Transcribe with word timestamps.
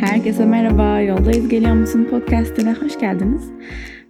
Herkese 0.00 0.46
merhaba, 0.46 1.00
Yoldayız 1.00 1.48
Geliyor 1.48 1.74
Musun 1.74 2.04
podcastine 2.04 2.72
hoş 2.72 2.98
geldiniz. 2.98 3.50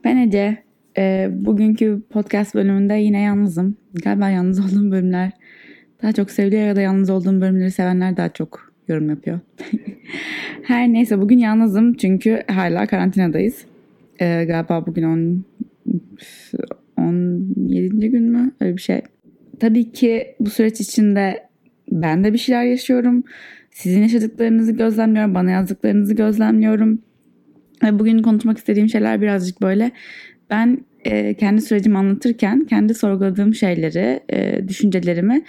Ben 0.04 0.16
Ece. 0.16 0.56
E, 0.98 1.28
bugünkü 1.32 2.02
podcast 2.10 2.54
bölümünde 2.54 2.94
yine 2.94 3.20
yalnızım. 3.20 3.76
Galiba 4.04 4.28
yalnız 4.28 4.60
olduğum 4.60 4.90
bölümler 4.90 5.30
daha 6.02 6.12
çok 6.12 6.30
seviliyor 6.30 6.62
ya 6.62 6.76
da 6.76 6.80
yalnız 6.80 7.10
olduğum 7.10 7.40
bölümleri 7.40 7.70
sevenler 7.70 8.16
daha 8.16 8.28
çok 8.28 8.72
yorum 8.88 9.10
yapıyor. 9.10 9.40
Her 10.62 10.88
neyse 10.88 11.20
bugün 11.20 11.38
yalnızım 11.38 11.94
çünkü 11.94 12.42
hala 12.48 12.86
karantinadayız. 12.86 13.64
E, 14.20 14.44
galiba 14.44 14.86
bugün 14.86 15.02
10, 15.02 15.44
17. 16.98 18.10
gün 18.10 18.22
mü? 18.22 18.52
Öyle 18.60 18.76
bir 18.76 18.82
şey. 18.82 19.00
Tabii 19.60 19.92
ki 19.92 20.34
bu 20.40 20.50
süreç 20.50 20.80
içinde 20.80 21.46
ben 21.90 22.24
de 22.24 22.32
bir 22.32 22.38
şeyler 22.38 22.64
yaşıyorum. 22.64 23.24
Sizin 23.76 24.02
yaşadıklarınızı 24.02 24.72
gözlemliyorum, 24.72 25.34
bana 25.34 25.50
yazdıklarınızı 25.50 26.14
gözlemliyorum. 26.14 27.02
Ve 27.82 27.98
bugün 27.98 28.22
konuşmak 28.22 28.58
istediğim 28.58 28.88
şeyler 28.88 29.20
birazcık 29.20 29.62
böyle 29.62 29.90
ben 30.50 30.78
e, 31.04 31.34
kendi 31.34 31.62
sürecimi 31.62 31.98
anlatırken 31.98 32.64
kendi 32.64 32.94
sorguladığım 32.94 33.54
şeyleri, 33.54 34.20
e, 34.32 34.68
düşüncelerimi, 34.68 35.44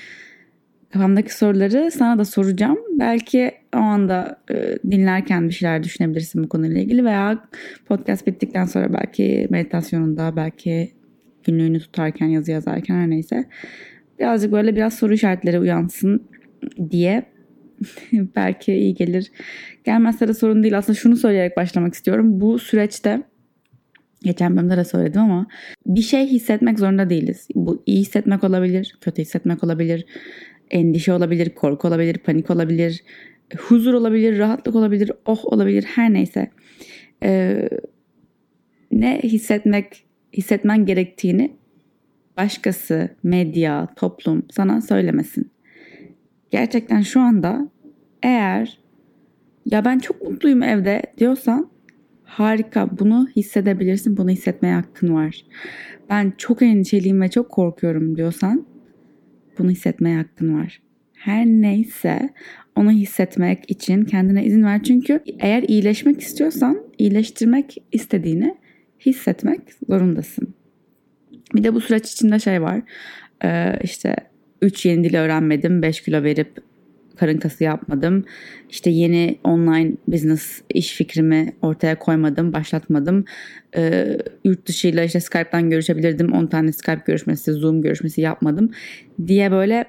kafamdaki 0.90 1.38
soruları 1.38 1.92
sana 1.92 2.20
da 2.20 2.26
soracağım. 2.26 2.78
Belki 3.00 3.52
o 3.76 3.78
anda 3.78 4.42
e, 4.52 4.78
dinlerken 4.92 5.48
bir 5.48 5.54
şeyler 5.54 5.84
düşünebilirsin 5.84 6.44
bu 6.44 6.50
konuyla 6.50 6.82
ilgili 6.82 7.06
veya 7.06 7.44
podcast 7.86 8.28
bittikten 8.28 8.66
sonra 8.66 8.94
belki 8.94 9.48
meditasyonunda, 9.50 10.36
belki 10.36 10.92
günlüğünü 11.44 11.80
tutarken, 11.80 12.28
yazı 12.28 12.52
yazarken 12.52 12.96
her 12.96 13.10
neyse 13.10 13.46
birazcık 14.20 14.52
böyle 14.52 14.76
biraz 14.76 14.94
soru 14.94 15.14
işaretleri 15.14 15.60
uyansın 15.60 16.28
diye 16.92 17.37
belki 18.12 18.74
iyi 18.74 18.94
gelir. 18.94 19.32
Gelmezse 19.84 20.28
de 20.28 20.34
sorun 20.34 20.64
değil. 20.64 20.78
Aslında 20.78 21.00
şunu 21.00 21.16
söyleyerek 21.16 21.58
başlamak 21.58 21.94
istiyorum. 21.94 22.42
Bu 22.42 22.60
süreçte 22.60 23.24
geçen 24.24 24.58
bölümde 24.58 24.78
de 24.78 24.86
söyledim 24.86 25.22
ama 25.22 25.48
bir 25.86 26.02
şey 26.02 26.28
hissetmek 26.28 26.80
zorunda 26.80 27.10
değiliz. 27.10 27.48
Bu 27.56 27.84
iyi 27.86 28.00
hissetmek 28.00 28.44
olabilir, 28.44 28.98
kötü 29.02 29.22
hissetmek 29.22 29.64
olabilir, 29.64 30.06
endişe 30.72 31.14
olabilir, 31.14 31.50
korku 31.50 31.88
olabilir, 31.88 32.18
panik 32.18 32.50
olabilir, 32.50 33.04
huzur 33.58 33.94
olabilir, 33.94 34.40
rahatlık 34.40 34.76
olabilir, 34.76 35.12
oh 35.26 35.46
olabilir, 35.46 35.84
her 35.84 36.14
neyse. 36.14 36.52
Ee, 37.24 37.70
ne 38.92 39.20
hissetmek, 39.24 40.06
hissetmen 40.34 40.86
gerektiğini 40.86 41.58
başkası, 42.38 43.10
medya, 43.24 43.88
toplum 43.96 44.46
sana 44.52 44.82
söylemesin 44.82 45.52
gerçekten 46.52 47.02
şu 47.02 47.22
anda 47.22 47.70
eğer 48.24 48.80
ya 49.66 49.86
ben 49.86 50.00
çok 50.00 50.22
mutluyum 50.22 50.64
evde 50.64 51.02
diyorsan 51.18 51.70
harika 52.24 53.00
bunu 53.00 53.28
hissedebilirsin. 53.36 54.18
Bunu 54.18 54.30
hissetmeye 54.30 54.74
hakkın 54.74 55.14
var. 55.14 55.46
Ben 56.10 56.34
çok 56.38 56.62
endişeliyim 56.62 57.22
ve 57.22 57.30
çok 57.30 57.50
korkuyorum 57.50 58.18
diyorsan 58.18 58.66
bunu 59.60 59.70
hissetmeye 59.70 60.18
hakkın 60.18 60.60
var. 60.60 60.82
Her 61.14 61.46
neyse 61.46 62.30
onu 62.76 62.92
hissetmek 62.92 63.72
için 63.72 64.06
kendine 64.06 64.46
izin 64.46 64.64
ver. 64.64 64.84
Çünkü 64.84 65.24
eğer 65.40 65.64
iyileşmek 65.64 66.22
istiyorsan 66.22 66.82
iyileştirmek 66.98 67.78
istediğini 67.92 68.56
hissetmek 69.06 69.62
zorundasın. 69.90 70.54
Bir 71.56 71.64
de 71.64 71.74
bu 71.74 71.82
süreç 71.82 72.12
içinde 72.12 72.40
şey 72.40 72.62
var. 72.62 72.82
Ee, 73.44 73.80
işte 73.84 74.16
3 74.62 74.86
yeni 74.86 75.04
dil 75.04 75.18
öğrenmedim. 75.18 75.82
5 75.82 76.02
kilo 76.02 76.24
verip 76.24 76.58
karın 77.18 77.38
kası 77.38 77.64
yapmadım. 77.64 78.26
İşte 78.70 78.90
yeni 78.90 79.40
online 79.44 79.92
business 80.08 80.62
iş 80.70 80.94
fikrimi 80.94 81.54
ortaya 81.62 82.00
koymadım, 82.00 82.54
başlatmadım. 82.54 83.26
Ee, 83.78 84.18
yurt 84.44 84.68
dışıyla 84.68 85.04
işte 85.04 85.20
Skype'dan 85.20 85.70
görüşebilirdim. 85.70 86.34
10 86.34 86.48
tane 86.48 86.72
Skype 86.72 87.04
görüşmesi, 87.06 87.54
Zoom 87.54 87.82
görüşmesi 87.82 88.22
yapmadım 88.22 88.72
diye 89.28 89.52
böyle 89.52 89.86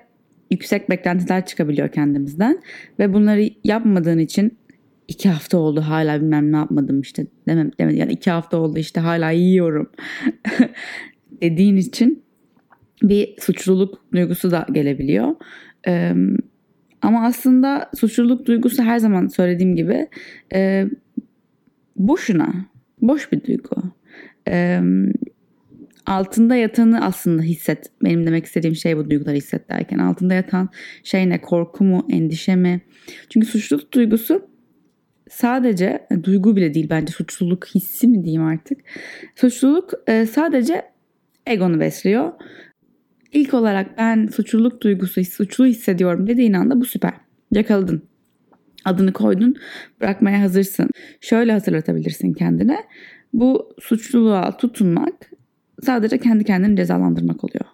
yüksek 0.50 0.90
beklentiler 0.90 1.46
çıkabiliyor 1.46 1.88
kendimizden. 1.88 2.62
Ve 2.98 3.12
bunları 3.12 3.50
yapmadığın 3.64 4.18
için 4.18 4.58
iki 5.08 5.28
hafta 5.28 5.58
oldu 5.58 5.80
hala 5.80 6.20
bilmem 6.20 6.52
ne 6.52 6.56
yapmadım 6.56 7.00
işte 7.00 7.26
demem, 7.48 7.70
demem 7.80 7.96
yani 7.96 8.12
iki 8.12 8.30
hafta 8.30 8.56
oldu 8.56 8.78
işte 8.78 9.00
hala 9.00 9.30
yiyorum 9.30 9.90
dediğin 11.42 11.76
için 11.76 12.22
bir 13.02 13.34
suçluluk 13.40 14.12
duygusu 14.12 14.50
da 14.50 14.66
gelebiliyor. 14.72 15.34
Ee, 15.88 16.14
ama 17.02 17.26
aslında 17.26 17.90
suçluluk 17.96 18.46
duygusu 18.46 18.82
her 18.82 18.98
zaman 18.98 19.26
söylediğim 19.26 19.76
gibi 19.76 20.08
e, 20.54 20.86
boşuna, 21.96 22.54
boş 23.02 23.32
bir 23.32 23.44
duygu. 23.44 23.82
Ee, 24.48 24.80
altında 26.06 26.56
yatanı 26.56 27.04
aslında 27.04 27.42
hisset. 27.42 27.90
Benim 28.04 28.26
demek 28.26 28.44
istediğim 28.44 28.76
şey 28.76 28.96
bu 28.96 29.10
duyguları 29.10 29.36
hisset 29.36 29.68
derken. 29.68 29.98
Altında 29.98 30.34
yatan 30.34 30.68
şey 31.04 31.28
ne? 31.28 31.40
Korku 31.40 31.84
mu? 31.84 32.06
Endişe 32.10 32.56
mi? 32.56 32.80
Çünkü 33.28 33.46
suçluluk 33.46 33.92
duygusu 33.92 34.48
sadece 35.30 36.06
duygu 36.22 36.56
bile 36.56 36.74
değil 36.74 36.86
bence 36.90 37.12
suçluluk 37.12 37.66
hissi 37.66 38.08
mi 38.08 38.24
diyeyim 38.24 38.44
artık. 38.44 38.78
Suçluluk 39.36 39.90
e, 40.06 40.26
sadece 40.26 40.82
egonu 41.46 41.80
besliyor 41.80 42.32
İlk 43.32 43.54
olarak 43.54 43.98
ben 43.98 44.26
suçluluk 44.26 44.82
duygusu, 44.82 45.24
suçlu 45.24 45.66
hissediyorum 45.66 46.26
dediğin 46.26 46.52
anda 46.52 46.80
bu 46.80 46.84
süper. 46.84 47.12
Yakaladın. 47.52 48.02
Adını 48.84 49.12
koydun, 49.12 49.56
bırakmaya 50.00 50.40
hazırsın. 50.40 50.90
Şöyle 51.20 51.52
hatırlatabilirsin 51.52 52.32
kendine. 52.32 52.78
Bu 53.32 53.74
suçluluğa 53.80 54.56
tutunmak 54.56 55.30
sadece 55.82 56.18
kendi 56.18 56.44
kendini 56.44 56.76
cezalandırmak 56.76 57.44
oluyor. 57.44 57.64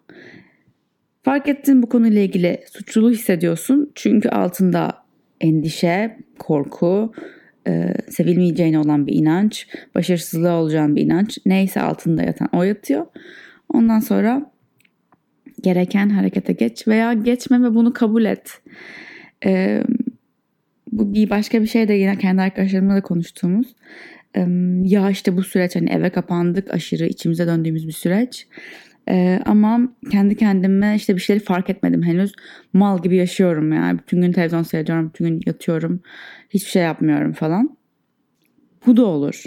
Fark 1.23 1.49
ettin 1.49 1.83
bu 1.83 1.89
konuyla 1.89 2.21
ilgili 2.21 2.61
suçluluğu 2.73 3.11
hissediyorsun. 3.11 3.93
Çünkü 3.95 4.29
altında 4.29 4.93
endişe, 5.41 6.19
korku, 6.39 7.13
e, 7.69 7.95
sevilmeyeceğine 8.09 8.79
olan 8.79 9.07
bir 9.07 9.15
inanç, 9.15 9.69
başarısızlığa 9.95 10.61
olacağın 10.61 10.97
bir 10.97 11.03
inanç. 11.03 11.39
Neyse 11.47 11.81
altında 11.81 12.23
yatan 12.23 12.49
o 12.53 12.63
yatıyor. 12.63 13.07
Ondan 13.69 14.01
sonra 14.01 14.54
gereken 15.63 16.09
harekete 16.09 16.53
geç 16.53 16.89
veya 16.89 17.13
geçme 17.13 17.63
ve 17.63 17.75
bunu 17.75 17.93
kabul 17.93 18.25
et. 18.25 18.61
Ee, 19.47 19.83
bu 20.93 21.15
bir 21.15 21.31
başka 21.31 21.63
bir 21.63 21.67
şey 21.67 21.89
de 21.89 21.93
yine 21.93 22.19
kendi 22.19 22.43
arkadaşlarımla 22.43 22.95
da 22.95 23.03
konuştuğumuz. 23.03 23.67
Ee, 24.37 24.47
ya 24.83 25.11
işte 25.11 25.37
bu 25.37 25.43
süreç 25.43 25.77
hani 25.77 25.91
eve 25.91 26.11
kapandık 26.11 26.75
aşırı 26.75 27.07
içimize 27.07 27.47
döndüğümüz 27.47 27.87
bir 27.87 27.93
süreç. 27.93 28.47
Ee, 29.09 29.41
ama 29.47 29.81
kendi 30.11 30.37
kendime 30.37 30.95
işte 30.97 31.17
bir 31.17 31.21
şeyleri 31.21 31.45
fark 31.45 31.71
etmedim 31.71 32.03
henüz. 32.03 32.33
Mal 32.73 33.03
gibi 33.03 33.17
yaşıyorum 33.17 33.73
yani. 33.73 33.99
Bütün 33.99 34.21
gün 34.21 34.33
televizyon 34.33 34.63
seyrediyorum, 34.63 35.09
bütün 35.09 35.25
gün 35.25 35.41
yatıyorum. 35.47 36.01
Hiçbir 36.51 36.71
şey 36.71 36.83
yapmıyorum 36.83 37.33
falan. 37.33 37.77
Bu 38.87 38.97
da 38.97 39.05
olur. 39.05 39.45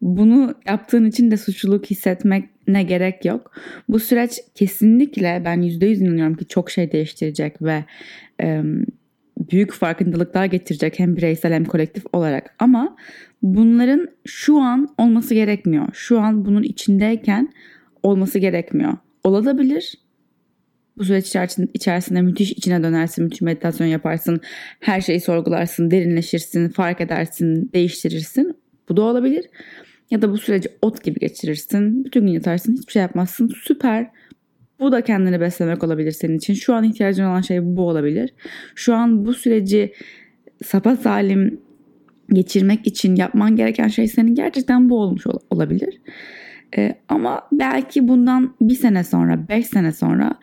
Bunu 0.00 0.54
yaptığın 0.66 1.04
için 1.04 1.30
de 1.30 1.36
suçluluk 1.36 1.86
hissetmek 1.86 2.48
ne 2.68 2.82
gerek 2.82 3.24
yok. 3.24 3.52
Bu 3.88 3.98
süreç 3.98 4.40
kesinlikle 4.54 5.42
ben 5.44 5.62
%100 5.62 6.04
inanıyorum 6.04 6.34
ki 6.34 6.46
çok 6.46 6.70
şey 6.70 6.92
değiştirecek 6.92 7.62
ve 7.62 7.84
e, 8.42 8.62
büyük 9.50 9.72
farkındalıklar 9.72 10.44
getirecek 10.44 10.98
hem 10.98 11.16
bireysel 11.16 11.52
hem 11.52 11.64
kolektif 11.64 12.04
olarak. 12.12 12.54
Ama 12.58 12.96
bunların 13.42 14.08
şu 14.24 14.58
an 14.58 14.94
olması 14.98 15.34
gerekmiyor. 15.34 15.88
Şu 15.92 16.20
an 16.20 16.44
bunun 16.44 16.62
içindeyken 16.62 17.52
olması 18.02 18.38
gerekmiyor. 18.38 18.92
Olabilir. 19.24 19.94
Bu 20.98 21.04
süreç 21.04 21.28
içerisinde, 21.28 21.70
içerisinde 21.74 22.22
müthiş 22.22 22.52
içine 22.52 22.82
dönersin, 22.82 23.24
müthiş 23.24 23.40
meditasyon 23.40 23.86
yaparsın, 23.86 24.40
her 24.80 25.00
şeyi 25.00 25.20
sorgularsın, 25.20 25.90
derinleşirsin, 25.90 26.68
fark 26.68 27.00
edersin, 27.00 27.70
değiştirirsin. 27.72 28.63
Bu 28.88 28.96
da 28.96 29.02
olabilir. 29.02 29.44
Ya 30.10 30.22
da 30.22 30.30
bu 30.30 30.38
süreci 30.38 30.68
ot 30.82 31.04
gibi 31.04 31.20
geçirirsin. 31.20 32.04
Bütün 32.04 32.20
gün 32.26 32.32
yatarsın 32.32 32.72
hiçbir 32.72 32.92
şey 32.92 33.02
yapmazsın. 33.02 33.50
Süper. 33.62 34.10
Bu 34.80 34.92
da 34.92 35.00
kendini 35.00 35.40
beslemek 35.40 35.84
olabilir 35.84 36.12
senin 36.12 36.38
için. 36.38 36.54
Şu 36.54 36.74
an 36.74 36.84
ihtiyacın 36.84 37.24
olan 37.24 37.40
şey 37.40 37.76
bu 37.76 37.88
olabilir. 37.88 38.34
Şu 38.74 38.94
an 38.94 39.26
bu 39.26 39.34
süreci 39.34 39.92
salim 41.02 41.60
geçirmek 42.32 42.86
için 42.86 43.16
yapman 43.16 43.56
gereken 43.56 43.88
şey 43.88 44.08
senin 44.08 44.34
gerçekten 44.34 44.90
bu 44.90 45.00
olmuş 45.00 45.24
olabilir. 45.50 46.00
Ee, 46.76 46.94
ama 47.08 47.48
belki 47.52 48.08
bundan 48.08 48.54
bir 48.60 48.74
sene 48.74 49.04
sonra, 49.04 49.48
beş 49.48 49.66
sene 49.66 49.92
sonra 49.92 50.38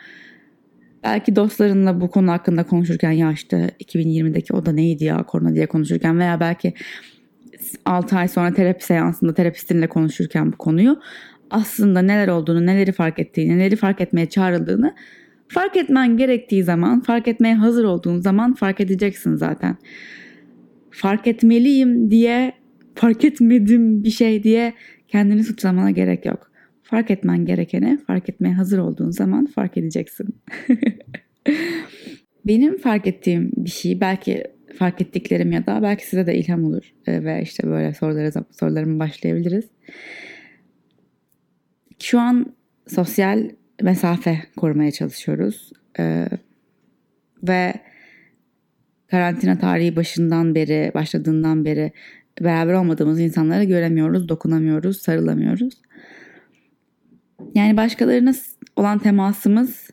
belki 1.03 1.35
dostlarınla 1.35 2.01
bu 2.01 2.09
konu 2.09 2.31
hakkında 2.31 2.63
konuşurken 2.63 3.11
ya 3.11 3.31
işte 3.31 3.71
2020'deki 3.79 4.53
o 4.53 4.65
da 4.65 4.71
neydi 4.71 5.03
ya 5.03 5.23
korona 5.23 5.55
diye 5.55 5.65
konuşurken 5.65 6.19
veya 6.19 6.39
belki 6.39 6.73
6 7.85 8.17
ay 8.17 8.27
sonra 8.27 8.53
terapi 8.53 8.85
seansında 8.85 9.33
terapistinle 9.33 9.87
konuşurken 9.87 10.51
bu 10.51 10.57
konuyu 10.57 10.99
aslında 11.49 12.01
neler 12.01 12.27
olduğunu, 12.27 12.65
neleri 12.65 12.91
fark 12.91 13.19
ettiğini, 13.19 13.57
neleri 13.57 13.75
fark 13.75 14.01
etmeye 14.01 14.29
çağrıldığını 14.29 14.95
fark 15.47 15.77
etmen 15.77 16.17
gerektiği 16.17 16.63
zaman, 16.63 17.01
fark 17.01 17.27
etmeye 17.27 17.55
hazır 17.55 17.83
olduğun 17.83 18.19
zaman 18.19 18.53
fark 18.53 18.79
edeceksin 18.79 19.35
zaten. 19.35 19.77
fark 20.91 21.27
etmeliyim 21.27 22.11
diye 22.11 22.53
fark 22.95 23.25
etmedim 23.25 24.03
bir 24.03 24.09
şey 24.09 24.43
diye 24.43 24.73
kendini 25.07 25.43
suçlamana 25.43 25.91
gerek 25.91 26.25
yok. 26.25 26.51
Fark 26.83 27.11
etmen 27.11 27.45
gerekeni 27.45 27.99
fark 28.07 28.29
etmeye 28.29 28.53
hazır 28.53 28.77
olduğun 28.77 29.09
zaman 29.09 29.45
fark 29.45 29.77
edeceksin. 29.77 30.27
Benim 32.47 32.77
fark 32.77 33.07
ettiğim 33.07 33.51
bir 33.57 33.69
şey 33.69 34.01
belki 34.01 34.43
fark 34.77 35.01
ettiklerim 35.01 35.51
ya 35.51 35.65
da 35.65 35.81
belki 35.83 36.07
size 36.07 36.27
de 36.27 36.35
ilham 36.35 36.63
olur 36.63 36.93
ee, 37.07 37.23
ve 37.23 37.41
işte 37.41 37.67
böyle 37.67 37.93
sorulara 37.93 38.31
sorularımı 38.59 38.99
başlayabiliriz. 38.99 39.65
Şu 41.99 42.19
an 42.19 42.53
sosyal 42.87 43.49
mesafe 43.81 44.41
korumaya 44.57 44.91
çalışıyoruz 44.91 45.71
ee, 45.99 46.27
ve 47.43 47.73
karantina 49.07 49.59
tarihi 49.59 49.95
başından 49.95 50.55
beri 50.55 50.91
başladığından 50.93 51.65
beri 51.65 51.91
beraber 52.41 52.73
olmadığımız 52.73 53.19
insanları 53.19 53.63
göremiyoruz, 53.63 54.29
dokunamıyoruz, 54.29 55.01
sarılamıyoruz. 55.01 55.81
Yani 57.55 57.77
başkalarına 57.77 58.33
olan 58.75 58.99
temasımız 58.99 59.89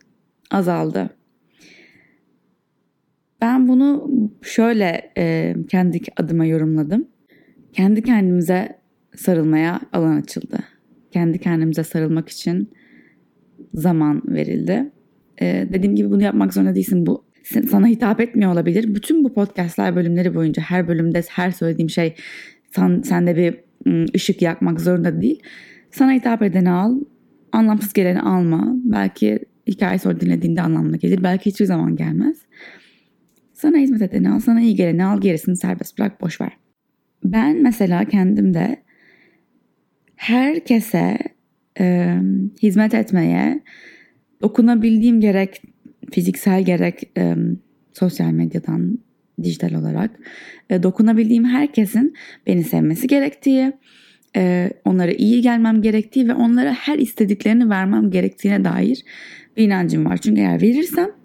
azaldı. 0.51 1.09
Ben 3.41 3.67
bunu 3.67 4.11
şöyle 4.41 5.11
e, 5.17 5.55
kendi 5.69 5.99
adıma 6.17 6.45
yorumladım. 6.45 7.07
Kendi 7.73 8.03
kendimize 8.03 8.79
sarılmaya 9.15 9.79
alan 9.93 10.21
açıldı. 10.21 10.59
Kendi 11.11 11.39
kendimize 11.39 11.83
sarılmak 11.83 12.29
için 12.29 12.69
zaman 13.73 14.21
verildi. 14.27 14.91
E, 15.41 15.67
dediğim 15.73 15.95
gibi 15.95 16.11
bunu 16.11 16.23
yapmak 16.23 16.53
zorunda 16.53 16.75
değilsin. 16.75 17.05
Bu 17.05 17.25
sana 17.69 17.87
hitap 17.87 18.21
etmiyor 18.21 18.53
olabilir. 18.53 18.95
Bütün 18.95 19.23
bu 19.23 19.33
podcastler 19.33 19.95
bölümleri 19.95 20.35
boyunca 20.35 20.63
her 20.63 20.87
bölümde 20.87 21.23
her 21.29 21.51
söylediğim 21.51 21.89
şey 21.89 22.15
sen, 22.75 23.01
sende 23.01 23.35
bir 23.35 23.55
ışık 24.15 24.41
yakmak 24.41 24.81
zorunda 24.81 25.21
değil. 25.21 25.43
Sana 25.91 26.11
hitap 26.11 26.41
edeni 26.41 26.69
al, 26.69 26.99
anlamsız 27.51 27.93
geleni 27.93 28.21
alma. 28.21 28.73
Belki 28.75 29.39
hikaye 29.67 29.99
sonra 29.99 30.19
dinlediğinde 30.19 30.61
anlamlı 30.61 30.97
gelir. 30.97 31.23
Belki 31.23 31.45
hiçbir 31.45 31.65
zaman 31.65 31.95
gelmez. 31.95 32.37
Sana 33.59 33.77
hizmet 33.77 34.01
edeni 34.01 34.29
al, 34.29 34.39
sana 34.39 34.61
iyi 34.61 34.75
geleni 34.75 35.05
al, 35.05 35.21
gerisini 35.21 35.57
serbest 35.57 35.99
bırak, 35.99 36.21
boş 36.21 36.41
ver. 36.41 36.51
Ben 37.23 37.63
mesela 37.63 38.05
kendimde 38.05 38.83
herkese 40.15 41.17
e, 41.79 42.15
hizmet 42.63 42.93
etmeye 42.93 43.63
dokunabildiğim 44.41 45.21
gerek 45.21 45.61
fiziksel 46.11 46.65
gerek 46.65 47.11
e, 47.17 47.35
sosyal 47.93 48.31
medyadan 48.31 48.99
dijital 49.43 49.73
olarak 49.73 50.11
e, 50.69 50.83
dokunabildiğim 50.83 51.45
herkesin 51.45 52.13
beni 52.47 52.63
sevmesi 52.63 53.07
gerektiği, 53.07 53.73
e, 54.35 54.71
onlara 54.85 55.11
iyi 55.11 55.41
gelmem 55.41 55.81
gerektiği 55.81 56.27
ve 56.27 56.33
onlara 56.33 56.73
her 56.73 56.97
istediklerini 56.97 57.69
vermem 57.69 58.11
gerektiğine 58.11 58.63
dair 58.63 59.03
bir 59.57 59.63
inancım 59.63 60.05
var. 60.05 60.17
Çünkü 60.17 60.41
eğer 60.41 60.61
verirsem 60.61 61.18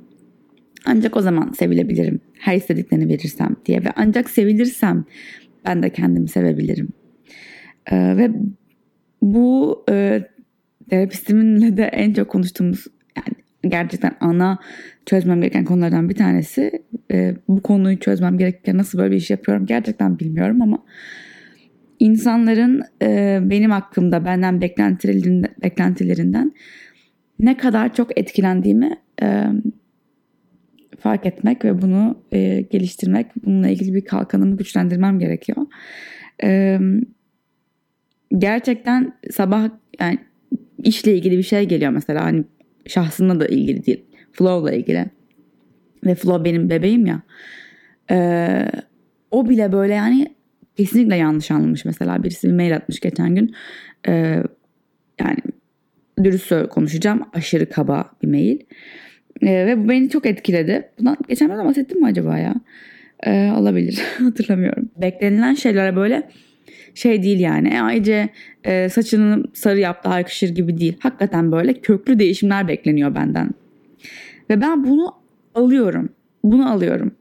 ancak 0.84 1.16
o 1.16 1.20
zaman 1.20 1.52
sevilebilirim. 1.52 2.20
Her 2.38 2.56
istediklerini 2.56 3.08
verirsem 3.08 3.56
diye 3.66 3.84
ve 3.84 3.88
ancak 3.96 4.30
sevilirsem 4.30 5.04
ben 5.64 5.82
de 5.82 5.90
kendimi 5.90 6.28
sevebilirim. 6.28 6.88
E, 7.90 8.16
ve 8.16 8.30
bu 9.22 9.84
e, 9.90 10.22
terapistiminle 10.90 11.76
de 11.76 11.82
en 11.82 12.12
çok 12.12 12.28
konuştuğumuz 12.28 12.86
yani 13.16 13.36
gerçekten 13.62 14.16
ana 14.20 14.58
çözmem 15.06 15.40
gereken 15.40 15.64
konulardan 15.64 16.08
bir 16.08 16.14
tanesi. 16.14 16.70
E, 17.12 17.36
bu 17.48 17.62
konuyu 17.62 17.98
çözmem 17.98 18.38
gerekirken 18.38 18.76
nasıl 18.76 18.98
böyle 18.98 19.10
bir 19.10 19.16
iş 19.16 19.30
yapıyorum 19.30 19.66
gerçekten 19.66 20.18
bilmiyorum 20.18 20.62
ama 20.62 20.84
insanların 22.00 22.82
e, 23.02 23.38
benim 23.42 23.70
hakkımda 23.70 24.24
benden 24.24 24.60
beklentilerinden, 24.60 25.50
beklentilerinden 25.62 26.52
ne 27.38 27.56
kadar 27.56 27.94
çok 27.94 28.18
etkilendiğimi 28.18 28.96
e, 29.22 29.44
fark 31.00 31.26
etmek 31.26 31.64
ve 31.64 31.82
bunu 31.82 32.18
e, 32.32 32.60
geliştirmek, 32.60 33.26
bununla 33.44 33.68
ilgili 33.68 33.94
bir 33.94 34.04
kalkanımı 34.04 34.56
güçlendirmem 34.56 35.18
gerekiyor. 35.18 35.66
E, 36.42 36.78
gerçekten 38.38 39.12
sabah 39.30 39.68
yani 40.00 40.18
işle 40.84 41.14
ilgili 41.14 41.38
bir 41.38 41.42
şey 41.42 41.64
geliyor 41.64 41.90
mesela 41.90 42.24
hani 42.24 42.44
şahsımla 42.86 43.40
da 43.40 43.46
ilgili 43.46 43.86
değil. 43.86 44.04
Flow'la 44.32 44.72
ilgili. 44.72 45.06
Ve 46.04 46.14
Flow 46.14 46.44
benim 46.44 46.70
bebeğim 46.70 47.06
ya. 47.06 47.22
Ee, 48.10 48.66
o 49.30 49.48
bile 49.48 49.72
böyle 49.72 49.94
yani 49.94 50.34
kesinlikle 50.76 51.16
yanlış 51.16 51.50
anlamış 51.50 51.84
mesela. 51.84 52.22
Birisi 52.22 52.48
bir 52.48 52.52
mail 52.52 52.76
atmış 52.76 53.00
geçen 53.00 53.34
gün. 53.34 53.54
Ee, 54.08 54.42
yani 55.20 55.38
dürüst 56.24 56.68
konuşacağım. 56.70 57.22
Aşırı 57.32 57.70
kaba 57.70 58.10
bir 58.22 58.28
mail. 58.28 58.58
Ee, 59.42 59.66
ve 59.66 59.84
bu 59.84 59.88
beni 59.88 60.10
çok 60.10 60.26
etkiledi. 60.26 60.88
Bundan 60.98 61.16
geçen 61.28 61.50
ben 61.50 61.64
bahsettim 61.64 62.00
mi 62.00 62.06
acaba 62.06 62.38
ya? 62.38 62.54
Ee, 63.26 63.52
olabilir. 63.56 64.02
Hatırlamıyorum. 64.18 64.90
Beklenilen 64.96 65.54
şeylere 65.54 65.96
böyle 65.96 66.28
şey 66.94 67.22
değil 67.22 67.40
yani. 67.40 67.68
E, 67.68 67.80
ayrıca 67.80 68.28
e, 68.64 68.88
saçını 68.88 69.44
sarı 69.52 69.78
yaptı 69.80 70.08
haykışır 70.08 70.48
gibi 70.48 70.78
değil. 70.78 70.96
Hakikaten 71.00 71.52
böyle 71.52 71.74
köklü 71.74 72.18
değişimler 72.18 72.68
bekleniyor 72.68 73.14
benden. 73.14 73.50
Ve 74.50 74.60
ben 74.60 74.84
bunu 74.84 75.14
alıyorum. 75.54 76.08
Bunu 76.44 76.70
alıyorum. 76.70 77.14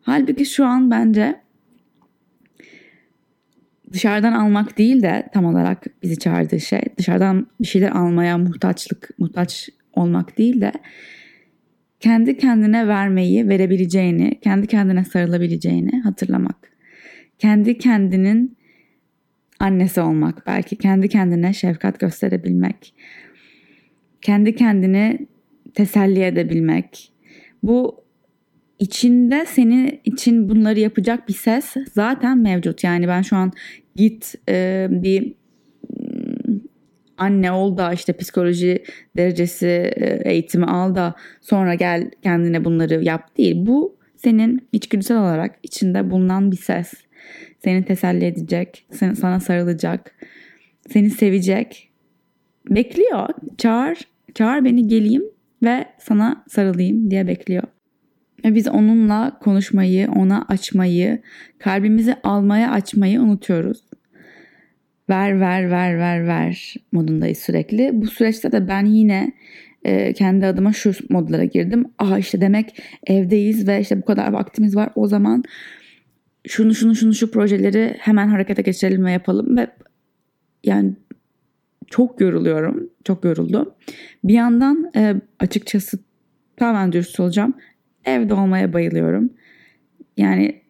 Halbuki 0.00 0.46
şu 0.46 0.64
an 0.64 0.90
bence 0.90 1.40
dışarıdan 3.92 4.32
almak 4.32 4.78
değil 4.78 5.02
de 5.02 5.28
tam 5.32 5.44
olarak 5.44 5.86
bizi 6.02 6.18
çağırdığı 6.18 6.60
şey 6.60 6.80
dışarıdan 6.98 7.46
bir 7.60 7.66
şeyler 7.66 7.90
almaya 7.90 8.38
muhtaçlık 8.38 9.10
muhtaç 9.18 9.68
olmak 9.98 10.38
değil 10.38 10.60
de 10.60 10.72
kendi 12.00 12.36
kendine 12.36 12.88
vermeyi 12.88 13.48
verebileceğini, 13.48 14.40
kendi 14.40 14.66
kendine 14.66 15.04
sarılabileceğini 15.04 16.00
hatırlamak. 16.00 16.72
Kendi 17.38 17.78
kendinin 17.78 18.56
annesi 19.60 20.00
olmak, 20.00 20.46
belki 20.46 20.76
kendi 20.76 21.08
kendine 21.08 21.52
şefkat 21.52 22.00
gösterebilmek, 22.00 22.94
kendi 24.22 24.56
kendini 24.56 25.26
teselli 25.74 26.22
edebilmek. 26.22 27.12
Bu 27.62 28.04
içinde 28.78 29.46
senin 29.46 30.00
için 30.04 30.48
bunları 30.48 30.80
yapacak 30.80 31.28
bir 31.28 31.34
ses 31.34 31.74
zaten 31.92 32.38
mevcut. 32.38 32.84
Yani 32.84 33.08
ben 33.08 33.22
şu 33.22 33.36
an 33.36 33.52
git 33.96 34.34
e, 34.48 34.86
bir 34.90 35.34
anne 37.18 37.52
ol 37.52 37.76
da 37.76 37.92
işte 37.92 38.12
psikoloji 38.12 38.84
derecesi 39.16 39.66
e, 39.66 40.20
eğitimi 40.24 40.66
al 40.66 40.94
da 40.94 41.14
sonra 41.40 41.74
gel 41.74 42.10
kendine 42.22 42.64
bunları 42.64 43.04
yap 43.04 43.38
değil. 43.38 43.66
Bu 43.66 43.96
senin 44.16 44.68
içgüdüsel 44.72 45.18
olarak 45.18 45.54
içinde 45.62 46.10
bulunan 46.10 46.50
bir 46.50 46.56
ses. 46.56 46.92
Seni 47.64 47.84
teselli 47.84 48.24
edecek, 48.24 48.86
sana 48.90 49.40
sarılacak, 49.40 50.14
seni 50.90 51.10
sevecek. 51.10 51.90
Bekliyor. 52.70 53.28
Çağır, 53.58 53.98
çağır 54.34 54.64
beni 54.64 54.88
geleyim 54.88 55.22
ve 55.62 55.86
sana 55.98 56.44
sarılayım 56.48 57.10
diye 57.10 57.26
bekliyor. 57.26 57.62
Ve 58.44 58.54
biz 58.54 58.68
onunla 58.68 59.38
konuşmayı, 59.40 60.10
ona 60.10 60.44
açmayı, 60.48 61.22
kalbimizi 61.58 62.14
almaya 62.22 62.70
açmayı 62.70 63.20
unutuyoruz. 63.20 63.87
Ver, 65.10 65.40
ver, 65.40 65.70
ver, 65.70 65.98
ver, 65.98 66.26
ver 66.26 66.74
modundayız 66.92 67.38
sürekli. 67.38 67.90
Bu 67.92 68.06
süreçte 68.06 68.52
de 68.52 68.68
ben 68.68 68.84
yine 68.84 69.32
e, 69.84 70.12
kendi 70.12 70.46
adıma 70.46 70.72
şu 70.72 70.92
modlara 71.08 71.44
girdim. 71.44 71.84
Aha 71.98 72.18
işte 72.18 72.40
demek 72.40 72.82
evdeyiz 73.06 73.68
ve 73.68 73.80
işte 73.80 74.02
bu 74.02 74.04
kadar 74.04 74.32
vaktimiz 74.32 74.76
var. 74.76 74.90
O 74.94 75.06
zaman 75.06 75.44
şunu 76.46 76.74
şunu 76.74 76.94
şunu 76.94 77.14
şu 77.14 77.30
projeleri 77.30 77.96
hemen 77.98 78.28
harekete 78.28 78.62
geçirelim 78.62 79.04
ve 79.04 79.12
yapalım 79.12 79.56
ve 79.56 79.66
yani 80.64 80.92
çok 81.86 82.20
yoruluyorum. 82.20 82.90
Çok 83.04 83.24
yoruldum. 83.24 83.70
Bir 84.24 84.34
yandan 84.34 84.90
e, 84.96 85.14
açıkçası 85.40 85.98
tamamen 86.56 86.92
dürüst 86.92 87.20
olacağım. 87.20 87.54
Evde 88.04 88.34
olmaya 88.34 88.72
bayılıyorum. 88.72 89.30
Yani 90.16 90.62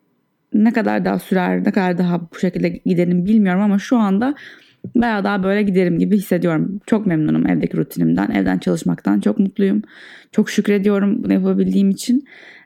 ne 0.55 0.73
kadar 0.73 1.05
daha 1.05 1.19
sürer, 1.19 1.65
ne 1.65 1.71
kadar 1.71 1.99
daha 1.99 2.21
bu 2.21 2.39
şekilde 2.39 2.69
giderim 2.69 3.25
bilmiyorum 3.25 3.63
ama 3.63 3.79
şu 3.79 3.97
anda 3.97 4.35
bayağı 4.95 5.25
daha 5.25 5.43
böyle 5.43 5.63
giderim 5.63 5.99
gibi 5.99 6.17
hissediyorum. 6.17 6.81
Çok 6.87 7.07
memnunum 7.07 7.47
evdeki 7.47 7.77
rutinimden, 7.77 8.31
evden 8.31 8.59
çalışmaktan. 8.59 9.21
Çok 9.21 9.39
mutluyum. 9.39 9.83
Çok 10.33 10.51
şükrediyorum 10.51 11.25
bunu 11.25 11.33
yapabildiğim 11.33 11.91
için. 11.91 12.25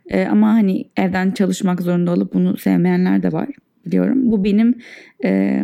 Ee, 0.08 0.26
ama 0.26 0.48
hani 0.48 0.90
evden 0.96 1.30
çalışmak 1.30 1.82
zorunda 1.82 2.12
olup 2.12 2.34
bunu 2.34 2.56
sevmeyenler 2.56 3.22
de 3.22 3.32
var 3.32 3.48
biliyorum. 3.86 4.30
Bu 4.30 4.44
benim 4.44 4.74
e, 5.24 5.62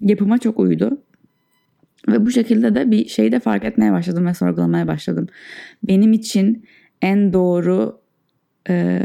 yapıma 0.00 0.38
çok 0.38 0.60
uydu. 0.60 1.02
Ve 2.08 2.26
bu 2.26 2.30
şekilde 2.30 2.74
de 2.74 2.90
bir 2.90 3.08
şeyi 3.08 3.32
de 3.32 3.40
fark 3.40 3.64
etmeye 3.64 3.92
başladım 3.92 4.26
ve 4.26 4.34
sorgulamaya 4.34 4.86
başladım. 4.86 5.26
Benim 5.82 6.12
için 6.12 6.64
en 7.02 7.32
doğru 7.32 8.00
e, 8.68 9.00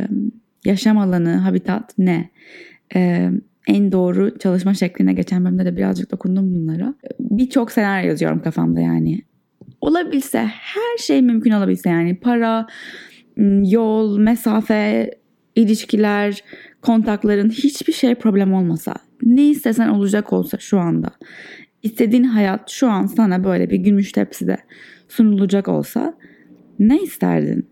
yaşam 0.66 0.98
alanı, 0.98 1.36
habitat 1.36 1.98
ne? 1.98 2.30
e, 2.96 3.30
en 3.68 3.92
doğru 3.92 4.38
çalışma 4.40 4.74
şekline 4.74 5.14
geçen 5.14 5.46
bölümde 5.46 5.66
de 5.66 5.78
birazcık 5.78 6.12
dokundum 6.12 6.56
bunlara. 6.56 6.94
Birçok 7.20 7.72
senaryo 7.72 8.08
yazıyorum 8.08 8.42
kafamda 8.42 8.80
yani. 8.80 9.22
Olabilse 9.82 10.40
her 10.46 10.98
şey 10.98 11.22
mümkün 11.22 11.52
olabilse 11.52 11.90
yani 11.90 12.20
para, 12.20 12.68
yol, 13.64 14.18
mesafe, 14.18 15.12
ilişkiler, 15.56 16.44
kontakların 16.82 17.50
hiçbir 17.50 17.94
şey 17.94 18.16
problem 18.16 18.54
olmasa. 18.54 18.94
Ne 19.24 19.50
istesen 19.50 19.88
olacak 19.90 20.34
olsa 20.34 20.58
şu 20.58 20.80
anda. 20.80 21.12
İstediğin 21.84 22.24
hayat 22.24 22.70
şu 22.70 22.90
an 22.90 23.06
sana 23.06 23.44
böyle 23.44 23.70
bir 23.70 23.78
gümüş 23.78 24.12
tepside 24.12 24.58
sunulacak 25.08 25.68
olsa 25.68 26.14
ne 26.80 26.98
isterdin? 27.02 27.71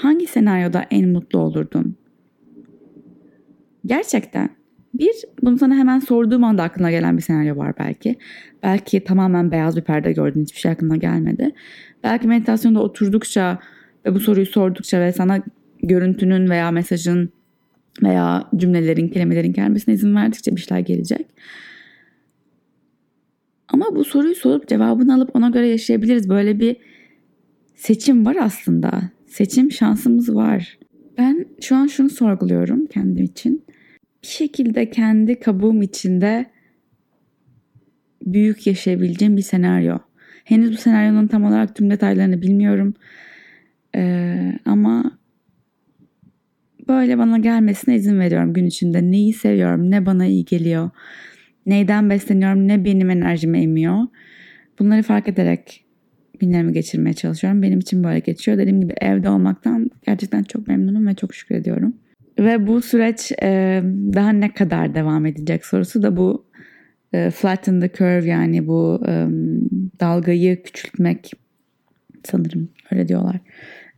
Hangi 0.00 0.26
senaryoda 0.26 0.86
en 0.90 1.08
mutlu 1.08 1.38
olurdun? 1.38 1.96
Gerçekten. 3.86 4.50
Bir, 4.94 5.12
bunu 5.42 5.58
sana 5.58 5.74
hemen 5.74 5.98
sorduğum 5.98 6.44
anda 6.44 6.62
aklına 6.62 6.90
gelen 6.90 7.16
bir 7.16 7.22
senaryo 7.22 7.56
var 7.56 7.74
belki. 7.78 8.16
Belki 8.62 9.04
tamamen 9.04 9.50
beyaz 9.50 9.76
bir 9.76 9.82
perde 9.82 10.12
gördün 10.12 10.42
hiçbir 10.42 10.58
şey 10.58 10.70
aklına 10.70 10.96
gelmedi. 10.96 11.50
Belki 12.04 12.28
meditasyonda 12.28 12.82
oturdukça 12.82 13.58
ve 14.06 14.14
bu 14.14 14.20
soruyu 14.20 14.46
sordukça 14.46 15.00
ve 15.00 15.12
sana 15.12 15.42
görüntünün 15.82 16.50
veya 16.50 16.70
mesajın 16.70 17.32
veya 18.02 18.48
cümlelerin, 18.56 19.08
kelimelerin 19.08 19.52
gelmesine 19.52 19.94
izin 19.94 20.16
verdikçe 20.16 20.56
bir 20.56 20.60
şeyler 20.60 20.80
gelecek. 20.80 21.26
Ama 23.68 23.96
bu 23.96 24.04
soruyu 24.04 24.34
sorup 24.34 24.68
cevabını 24.68 25.14
alıp 25.14 25.36
ona 25.36 25.48
göre 25.48 25.68
yaşayabiliriz. 25.68 26.28
Böyle 26.28 26.60
bir 26.60 26.76
seçim 27.74 28.26
var 28.26 28.36
aslında. 28.40 29.19
Seçim 29.30 29.72
şansımız 29.72 30.34
var. 30.34 30.78
Ben 31.18 31.46
şu 31.60 31.76
an 31.76 31.86
şunu 31.86 32.10
sorguluyorum 32.10 32.86
kendim 32.86 33.24
için. 33.24 33.64
Bir 34.22 34.28
şekilde 34.28 34.90
kendi 34.90 35.40
kabuğum 35.40 35.82
içinde 35.82 36.50
büyük 38.26 38.66
yaşayabileceğim 38.66 39.36
bir 39.36 39.42
senaryo. 39.42 39.98
Henüz 40.44 40.72
bu 40.72 40.76
senaryonun 40.76 41.26
tam 41.26 41.44
olarak 41.44 41.76
tüm 41.76 41.90
detaylarını 41.90 42.42
bilmiyorum. 42.42 42.94
Ee, 43.96 44.52
ama 44.64 45.18
böyle 46.88 47.18
bana 47.18 47.38
gelmesine 47.38 47.96
izin 47.96 48.20
veriyorum 48.20 48.52
gün 48.52 48.66
içinde. 48.66 49.10
Neyi 49.10 49.32
seviyorum, 49.32 49.90
ne 49.90 50.06
bana 50.06 50.26
iyi 50.26 50.44
geliyor, 50.44 50.90
neyden 51.66 52.10
besleniyorum, 52.10 52.68
ne 52.68 52.84
benim 52.84 53.10
enerjimi 53.10 53.58
emiyor. 53.58 54.06
Bunları 54.78 55.02
fark 55.02 55.28
ederek 55.28 55.84
günlerimi 56.40 56.72
geçirmeye 56.72 57.14
çalışıyorum. 57.14 57.62
Benim 57.62 57.78
için 57.78 58.04
böyle 58.04 58.18
geçiyor. 58.18 58.58
Dediğim 58.58 58.80
gibi 58.80 58.94
evde 59.00 59.28
olmaktan 59.28 59.90
gerçekten 60.06 60.42
çok 60.42 60.68
memnunum 60.68 61.06
ve 61.06 61.14
çok 61.14 61.34
şükrediyorum. 61.34 61.94
Ve 62.38 62.66
bu 62.66 62.82
süreç 62.82 63.32
e, 63.42 63.82
daha 64.14 64.30
ne 64.30 64.54
kadar 64.54 64.94
devam 64.94 65.26
edecek 65.26 65.66
sorusu 65.66 66.02
da 66.02 66.16
bu 66.16 66.44
e, 67.12 67.30
flatten 67.30 67.80
the 67.80 67.88
curve 67.88 68.28
yani 68.28 68.66
bu 68.66 69.02
e, 69.08 69.26
dalgayı 70.00 70.62
küçültmek 70.62 71.32
sanırım 72.24 72.68
öyle 72.92 73.08
diyorlar. 73.08 73.40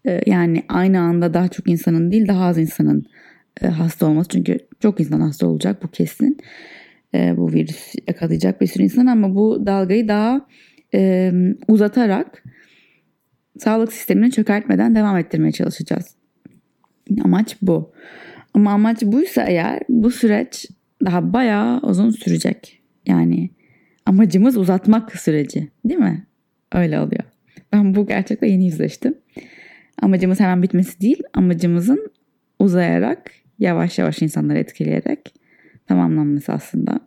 E, 0.06 0.20
yani 0.26 0.62
aynı 0.68 1.00
anda 1.00 1.34
daha 1.34 1.48
çok 1.48 1.68
insanın 1.68 2.10
değil 2.10 2.28
daha 2.28 2.44
az 2.44 2.58
insanın 2.58 3.06
e, 3.62 3.66
hasta 3.66 4.06
olması. 4.06 4.28
Çünkü 4.28 4.58
çok 4.80 5.00
insan 5.00 5.20
hasta 5.20 5.46
olacak 5.46 5.82
bu 5.82 5.88
kesin. 5.88 6.38
E, 7.14 7.36
bu 7.36 7.52
virüs 7.52 7.94
yakalayacak 8.08 8.60
bir 8.60 8.66
sürü 8.66 8.82
insan 8.82 9.06
ama 9.06 9.34
bu 9.34 9.66
dalgayı 9.66 10.08
daha 10.08 10.46
e, 10.94 11.32
uzatarak 11.68 12.44
sağlık 13.58 13.92
sistemini 13.92 14.30
çökertmeden 14.30 14.94
devam 14.94 15.16
ettirmeye 15.16 15.52
çalışacağız. 15.52 16.16
Amaç 17.24 17.56
bu. 17.62 17.92
Ama 18.54 18.72
amaç 18.72 19.02
buysa 19.02 19.42
eğer 19.42 19.80
bu 19.88 20.10
süreç 20.10 20.66
daha 21.04 21.32
bayağı 21.32 21.80
uzun 21.80 22.10
sürecek. 22.10 22.82
Yani 23.06 23.50
amacımız 24.06 24.56
uzatmak 24.56 25.16
süreci 25.16 25.68
değil 25.84 26.00
mi? 26.00 26.26
Öyle 26.72 27.00
oluyor. 27.00 27.24
Ben 27.72 27.94
bu 27.94 28.06
gerçekle 28.06 28.48
yeni 28.48 28.64
yüzleştim. 28.64 29.14
Amacımız 30.02 30.40
hemen 30.40 30.62
bitmesi 30.62 31.00
değil, 31.00 31.22
amacımızın 31.34 32.12
uzayarak, 32.58 33.30
yavaş 33.58 33.98
yavaş 33.98 34.22
insanları 34.22 34.58
etkileyerek 34.58 35.34
tamamlanması 35.86 36.52
aslında. 36.52 37.00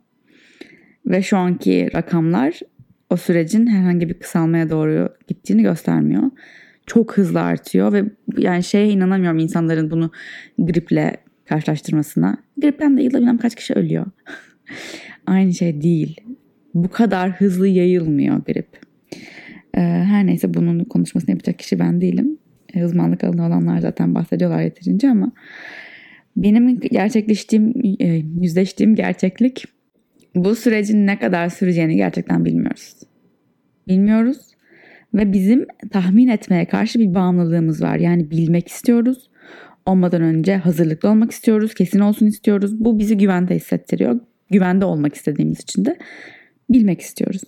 Ve 1.06 1.22
şu 1.22 1.36
anki 1.36 1.88
rakamlar 1.94 2.60
o 3.10 3.16
sürecin 3.16 3.66
herhangi 3.66 4.08
bir 4.08 4.14
kısalmaya 4.14 4.70
doğru 4.70 5.08
gittiğini 5.28 5.62
göstermiyor. 5.62 6.22
Çok 6.86 7.16
hızlı 7.16 7.40
artıyor 7.40 7.92
ve 7.92 8.04
yani 8.38 8.62
şeye 8.62 8.88
inanamıyorum 8.88 9.38
insanların 9.38 9.90
bunu 9.90 10.10
griple 10.58 11.16
karşılaştırmasına. 11.44 12.38
Gripten 12.60 12.96
de 12.96 13.02
yılda 13.02 13.18
bilmem 13.18 13.38
kaç 13.38 13.54
kişi 13.54 13.74
ölüyor. 13.74 14.06
Aynı 15.26 15.54
şey 15.54 15.82
değil. 15.82 16.20
Bu 16.74 16.88
kadar 16.88 17.30
hızlı 17.30 17.68
yayılmıyor 17.68 18.44
grip. 18.44 18.68
Ee, 19.76 19.80
her 19.80 20.26
neyse 20.26 20.54
bunun 20.54 20.84
konuşmasını 20.84 21.30
yapacak 21.30 21.58
kişi 21.58 21.78
ben 21.78 22.00
değilim. 22.00 22.38
E, 22.74 22.84
uzmanlık 22.84 23.24
alanı 23.24 23.46
olanlar 23.46 23.78
zaten 23.78 24.14
bahsediyorlar 24.14 24.62
yeterince 24.62 25.10
ama 25.10 25.32
benim 26.36 26.80
gerçekleştiğim, 26.80 27.72
e, 28.00 28.06
yüzleştiğim 28.40 28.94
gerçeklik 28.94 29.64
bu 30.36 30.54
sürecin 30.54 31.06
ne 31.06 31.18
kadar 31.18 31.48
süreceğini 31.48 31.96
gerçekten 31.96 32.44
bilmiyoruz. 32.44 32.94
Bilmiyoruz 33.88 34.38
ve 35.14 35.32
bizim 35.32 35.66
tahmin 35.90 36.28
etmeye 36.28 36.64
karşı 36.64 36.98
bir 36.98 37.14
bağımlılığımız 37.14 37.82
var. 37.82 37.96
Yani 37.96 38.30
bilmek 38.30 38.68
istiyoruz. 38.68 39.30
Olmadan 39.86 40.22
önce 40.22 40.56
hazırlıklı 40.56 41.08
olmak 41.08 41.30
istiyoruz. 41.30 41.74
Kesin 41.74 42.00
olsun 42.00 42.26
istiyoruz. 42.26 42.84
Bu 42.84 42.98
bizi 42.98 43.16
güvende 43.16 43.54
hissettiriyor. 43.54 44.20
Güvende 44.50 44.84
olmak 44.84 45.14
istediğimiz 45.14 45.60
için 45.60 45.84
de 45.84 45.96
bilmek 46.70 47.00
istiyoruz. 47.00 47.42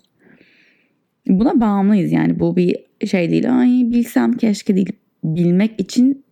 Buna 1.29 1.61
bağımlıyız 1.61 2.13
yani 2.13 2.41
bu 2.41 2.57
bir 2.57 2.77
şey 3.07 3.31
değil. 3.31 3.59
Ay 3.61 3.69
bilsem 3.69 4.33
keşke 4.33 4.77
değil. 4.77 4.93
Bilmek 5.25 5.81
için 5.81 6.25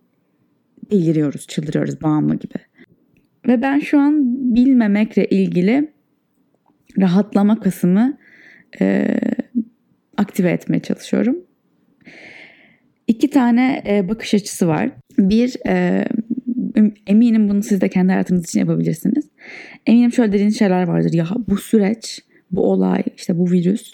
deliriyoruz, 0.91 1.47
çıldırıyoruz 1.47 2.01
bağımlı 2.01 2.35
gibi. 2.35 2.55
Ve 3.47 3.61
ben 3.61 3.79
şu 3.79 3.99
an 3.99 4.23
bilmemekle 4.55 5.25
ilgili 5.25 5.91
rahatlama 6.99 7.59
kısmı 7.59 8.17
e, 8.81 9.17
aktive 10.17 10.51
etmeye 10.51 10.79
çalışıyorum. 10.79 11.37
İki 13.07 13.29
tane 13.29 13.83
e, 13.87 14.09
bakış 14.09 14.33
açısı 14.33 14.67
var. 14.67 14.89
Bir, 15.17 15.55
e, 15.67 16.05
eminim 17.07 17.49
bunu 17.49 17.63
siz 17.63 17.81
de 17.81 17.89
kendi 17.89 18.11
hayatınız 18.11 18.43
için 18.43 18.59
yapabilirsiniz. 18.59 19.29
Eminim 19.85 20.11
şöyle 20.11 20.31
dediğiniz 20.31 20.59
şeyler 20.59 20.83
vardır. 20.83 21.13
Ya 21.13 21.27
bu 21.47 21.57
süreç, 21.57 22.19
bu 22.51 22.71
olay, 22.71 23.03
işte 23.17 23.37
bu 23.37 23.51
virüs 23.51 23.93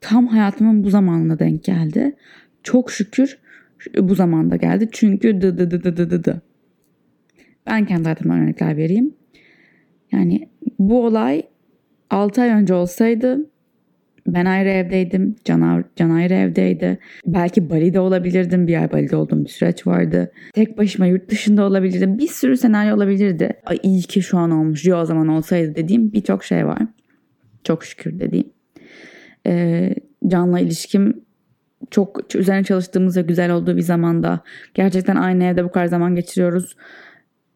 tam 0.00 0.26
hayatımın 0.26 0.84
bu 0.84 0.90
zamanına 0.90 1.38
denk 1.38 1.64
geldi. 1.64 2.16
Çok 2.62 2.90
şükür 2.90 3.38
bu 3.98 4.14
zamanda 4.14 4.56
geldi. 4.56 4.88
Çünkü 4.92 5.40
dı 5.40 5.58
dı 5.58 5.70
dı 5.70 5.84
dı 5.84 5.96
dı 5.96 6.10
dı 6.10 6.24
dı. 6.24 6.42
Ben 7.66 7.86
kendi 7.86 8.02
hayatımdan 8.02 8.40
örnekler 8.40 8.76
vereyim. 8.76 9.14
Yani 10.12 10.48
bu 10.78 11.06
olay 11.06 11.42
6 12.10 12.42
ay 12.42 12.48
önce 12.48 12.74
olsaydı 12.74 13.50
ben 14.26 14.44
ayrı 14.44 14.68
evdeydim. 14.68 15.36
Can, 15.44 15.84
Can 15.96 16.10
ayrı 16.10 16.34
evdeydi. 16.34 16.98
Belki 17.26 17.70
Bali'de 17.70 18.00
olabilirdim. 18.00 18.66
Bir 18.66 18.80
ay 18.80 18.92
Bali'de 18.92 19.16
olduğum 19.16 19.44
bir 19.44 19.48
süreç 19.48 19.86
vardı. 19.86 20.32
Tek 20.54 20.78
başıma 20.78 21.06
yurt 21.06 21.30
dışında 21.30 21.64
olabilirdim. 21.64 22.18
Bir 22.18 22.28
sürü 22.28 22.56
senaryo 22.56 22.96
olabilirdi. 22.96 23.50
Ay 23.66 23.78
iyi 23.82 24.02
ki 24.02 24.22
şu 24.22 24.38
an 24.38 24.50
olmuş. 24.50 24.84
Ya 24.84 25.02
o 25.02 25.04
zaman 25.04 25.28
olsaydı 25.28 25.74
dediğim 25.74 26.12
birçok 26.12 26.44
şey 26.44 26.66
var. 26.66 26.82
Çok 27.64 27.84
şükür 27.84 28.18
dediğim. 28.18 28.48
Ee, 29.46 29.94
Can'la 30.26 30.60
ilişkim 30.60 31.24
çok 31.90 32.34
üzerine 32.34 32.64
çalıştığımız 32.64 33.16
ve 33.16 33.22
güzel 33.22 33.50
olduğu 33.52 33.76
bir 33.76 33.82
zamanda 33.82 34.40
gerçekten 34.74 35.16
aynı 35.16 35.44
evde 35.44 35.64
bu 35.64 35.70
kadar 35.70 35.86
zaman 35.86 36.14
geçiriyoruz. 36.14 36.76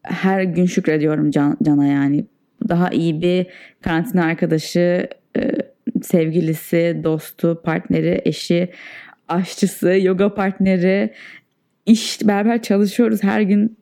Her 0.03 0.43
gün 0.43 0.67
şükrediyorum 0.67 1.31
Can, 1.31 1.57
Can'a 1.63 1.87
yani. 1.87 2.27
Daha 2.69 2.91
iyi 2.91 3.23
bir 3.23 3.47
karantina 3.83 4.25
arkadaşı, 4.25 5.09
e, 5.37 5.51
sevgilisi, 6.03 7.01
dostu, 7.05 7.63
partneri, 7.65 8.23
eşi, 8.25 8.71
aşçısı, 9.29 9.99
yoga 10.01 10.35
partneri, 10.35 11.15
iş 11.87 12.27
beraber 12.27 12.63
çalışıyoruz. 12.63 13.23
Her 13.23 13.41
gün 13.41 13.77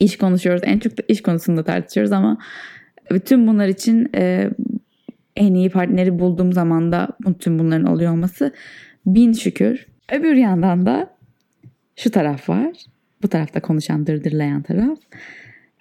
iş 0.00 0.18
konuşuyoruz. 0.18 0.62
En 0.64 0.78
çok 0.78 0.98
da 0.98 1.02
iş 1.08 1.22
konusunda 1.22 1.64
tartışıyoruz 1.64 2.12
ama 2.12 2.38
bütün 3.10 3.46
bunlar 3.46 3.68
için 3.68 4.10
e, 4.14 4.50
en 5.36 5.54
iyi 5.54 5.70
partneri 5.70 6.18
bulduğum 6.18 6.52
zaman 6.52 6.92
da 6.92 7.08
bütün 7.26 7.58
bunların 7.58 7.86
oluyor 7.86 8.12
olması 8.12 8.52
bin 9.06 9.32
şükür. 9.32 9.86
Öbür 10.12 10.34
yandan 10.34 10.86
da 10.86 11.16
şu 11.96 12.10
taraf 12.10 12.48
var. 12.48 12.72
Bu 13.22 13.28
tarafta 13.28 13.60
konuşan 13.60 14.06
dırdırlayan 14.06 14.62
taraf. 14.62 14.98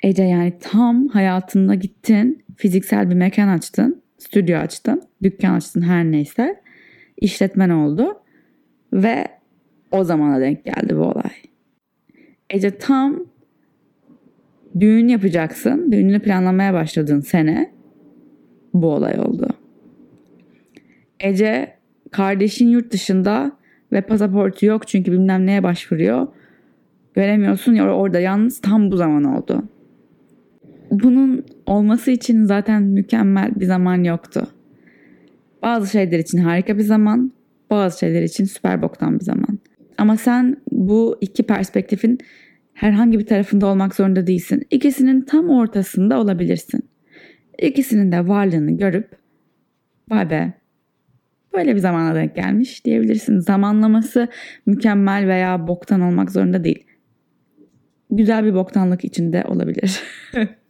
Ece 0.01 0.23
yani 0.23 0.53
tam 0.59 1.07
hayatında 1.07 1.75
gittin, 1.75 2.43
fiziksel 2.55 3.09
bir 3.09 3.15
mekan 3.15 3.47
açtın, 3.47 4.01
stüdyo 4.17 4.57
açtın, 4.57 5.01
dükkan 5.23 5.53
açtın 5.53 5.81
her 5.81 6.03
neyse. 6.05 6.61
işletmen 7.17 7.69
oldu 7.69 8.13
ve 8.93 9.27
o 9.91 10.03
zamana 10.03 10.41
denk 10.41 10.65
geldi 10.65 10.97
bu 10.97 11.01
olay. 11.01 11.31
Ece 12.49 12.77
tam 12.77 13.31
Düğün 14.79 15.07
yapacaksın. 15.07 15.91
Düğününü 15.91 16.19
planlamaya 16.19 16.73
başladığın 16.73 17.19
sene 17.19 17.71
bu 18.73 18.87
olay 18.87 19.19
oldu. 19.19 19.47
Ece 21.19 21.73
kardeşin 22.11 22.67
yurt 22.67 22.93
dışında 22.93 23.51
ve 23.91 24.01
pasaportu 24.01 24.65
yok 24.65 24.87
çünkü 24.87 25.11
bilmem 25.11 25.45
neye 25.45 25.63
başvuruyor. 25.63 26.27
Göremiyorsun 27.13 27.73
ya 27.73 27.95
orada 27.95 28.19
yalnız 28.19 28.61
tam 28.61 28.91
bu 28.91 28.97
zaman 28.97 29.23
oldu. 29.23 29.63
Bunun 30.91 31.45
olması 31.65 32.11
için 32.11 32.45
zaten 32.45 32.83
mükemmel 32.83 33.51
bir 33.55 33.65
zaman 33.65 34.03
yoktu. 34.03 34.47
Bazı 35.61 35.91
şeyler 35.91 36.19
için 36.19 36.37
harika 36.37 36.77
bir 36.77 36.83
zaman, 36.83 37.31
bazı 37.69 37.99
şeyler 37.99 38.23
için 38.23 38.45
süper 38.45 38.81
boktan 38.81 39.19
bir 39.19 39.25
zaman. 39.25 39.59
Ama 39.97 40.17
sen 40.17 40.57
bu 40.71 41.17
iki 41.21 41.43
perspektifin 41.43 42.17
herhangi 42.73 43.19
bir 43.19 43.25
tarafında 43.25 43.67
olmak 43.67 43.95
zorunda 43.95 44.27
değilsin. 44.27 44.63
İkisinin 44.71 45.21
tam 45.21 45.49
ortasında 45.49 46.19
olabilirsin. 46.19 46.89
İkisinin 47.61 48.11
de 48.11 48.27
varlığını 48.27 48.77
görüp 48.77 49.09
vay 50.09 50.29
be 50.29 50.53
böyle 51.53 51.75
bir 51.75 51.79
zamana 51.79 52.15
denk 52.15 52.35
gelmiş 52.35 52.85
diyebilirsin. 52.85 53.39
Zamanlaması 53.39 54.27
mükemmel 54.65 55.27
veya 55.27 55.67
boktan 55.67 56.01
olmak 56.01 56.31
zorunda 56.31 56.63
değil. 56.63 56.85
Güzel 58.11 58.45
bir 58.45 58.53
boktanlık 58.53 59.05
içinde 59.05 59.43
olabilir. 59.47 60.03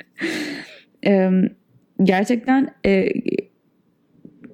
gerçekten 2.04 2.74
e, 2.86 3.10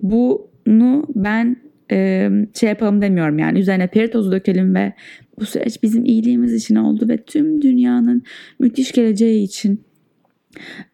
bunu 0.02 1.06
ben 1.16 1.58
e, 1.92 2.30
şey 2.60 2.70
yapalım 2.70 3.02
demiyorum 3.02 3.40
yani 3.40 3.60
üzerine 3.60 3.88
peri 3.88 4.12
tozu 4.12 4.32
dökelim 4.32 4.76
ve 4.76 4.94
bu 5.40 5.46
süreç 5.46 5.84
bizim 5.84 6.06
iyiliğimiz 6.06 6.54
için 6.54 6.76
oldu 6.76 7.10
ve 7.10 7.18
tüm 7.18 7.62
dünyanın 7.62 8.24
müthiş 8.60 8.92
geleceği 8.92 9.44
için 9.44 9.88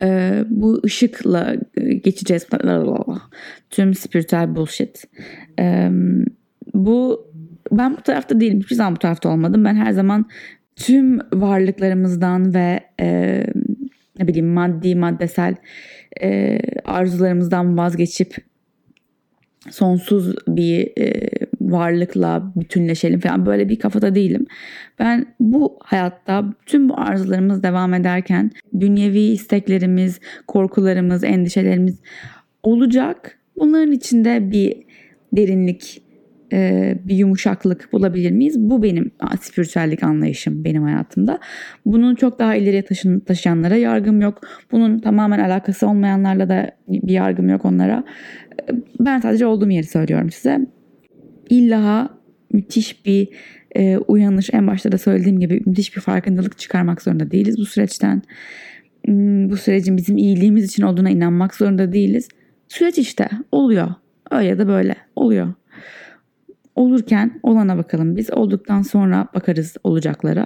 e, 0.02 0.40
bu 0.50 0.82
ışıkla 0.86 1.56
geçeceğiz. 2.04 2.48
Tüm 3.70 3.94
spiritüel 3.94 4.56
bullshit. 4.56 5.04
E, 5.60 5.90
bu 6.74 7.28
ben 7.72 7.98
bu 7.98 8.02
tarafta 8.02 8.40
değilim. 8.40 8.60
Hiçbir 8.60 8.76
zaman 8.76 8.96
bu 8.96 9.00
tarafta 9.00 9.30
olmadım. 9.30 9.66
Ben 9.66 9.76
her 9.76 9.92
zaman 9.92 10.26
tüm 10.76 11.20
varlıklarımızdan 11.34 12.54
ve 12.54 12.80
e, 13.00 13.46
ne 14.20 14.28
bileyim 14.28 14.48
maddi 14.48 14.96
maddesel 14.96 15.56
e, 16.22 16.60
arzularımızdan 16.86 17.78
vazgeçip 17.78 18.38
sonsuz 19.72 20.36
bir 20.48 20.92
e, 20.98 21.30
varlıkla 21.62 22.52
bütünleşelim 22.56 23.20
falan 23.20 23.46
böyle 23.46 23.70
bir 23.70 23.80
kafada 23.80 24.16
değilim. 24.16 24.46
Ben 25.00 25.26
bu 25.40 25.78
hayatta 25.84 26.54
tüm 26.66 26.90
bu 26.90 27.00
arzularımız 27.00 27.64
devam 27.64 27.94
ederken 27.94 28.52
dünyevi 28.80 29.20
isteklerimiz, 29.20 30.20
korkularımız, 30.48 31.24
endişelerimiz 31.24 32.00
olacak. 32.64 33.40
Bunların 33.60 33.92
içinde 33.92 34.52
bir 34.52 34.84
derinlik, 35.34 36.02
e, 36.54 36.96
bir 37.04 37.16
yumuşaklık 37.16 37.94
bulabilir 37.94 38.32
miyiz? 38.32 38.60
Bu 38.60 38.84
benim 38.84 39.12
spiritüellik 39.42 40.04
anlayışım 40.04 40.64
benim 40.64 40.84
hayatımda. 40.84 41.40
Bunun 41.86 42.16
çok 42.16 42.40
daha 42.40 42.56
ileriye 42.56 42.82
taşın, 42.82 43.20
taşıyanlara 43.20 43.76
yargım 43.76 44.22
yok. 44.22 44.42
Bunun 44.72 45.00
tamamen 45.00 45.40
alakası 45.40 45.88
olmayanlarla 45.88 46.50
da 46.50 46.72
bir 46.88 47.14
yargım 47.14 47.50
yok 47.50 47.66
onlara. 47.66 48.04
E, 48.52 48.74
ben 49.00 49.20
sadece 49.20 49.46
olduğum 49.46 49.70
yeri 49.70 49.88
söylüyorum 49.88 50.32
size. 50.32 50.60
İlla 51.50 52.10
müthiş 52.54 53.06
bir 53.06 53.30
e, 53.76 53.98
uyanış 53.98 54.50
en 54.54 54.68
başta 54.68 54.92
da 54.92 54.98
söylediğim 54.98 55.40
gibi 55.40 55.62
müthiş 55.66 55.96
bir 55.96 56.02
farkındalık 56.02 56.58
çıkarmak 56.58 57.02
zorunda 57.02 57.32
değiliz 57.32 57.58
bu 57.58 57.66
süreçten. 57.66 58.22
Hmm, 59.06 59.50
bu 59.50 59.58
sürecin 59.58 59.98
bizim 59.98 60.18
iyiliğimiz 60.18 60.66
için 60.66 60.84
olduğuna 60.84 61.10
inanmak 61.10 61.56
zorunda 61.56 61.94
değiliz. 61.94 62.28
Süreç 62.68 62.98
işte 62.98 63.30
oluyor. 63.52 63.88
Öyle 64.32 64.48
ya 64.48 64.60
da 64.60 64.68
böyle 64.68 64.96
oluyor 65.16 65.54
olurken 66.76 67.40
olana 67.44 67.78
bakalım 67.78 68.16
biz. 68.16 68.34
Olduktan 68.34 68.82
sonra 68.82 69.28
bakarız 69.36 69.78
olacaklara. 69.84 70.46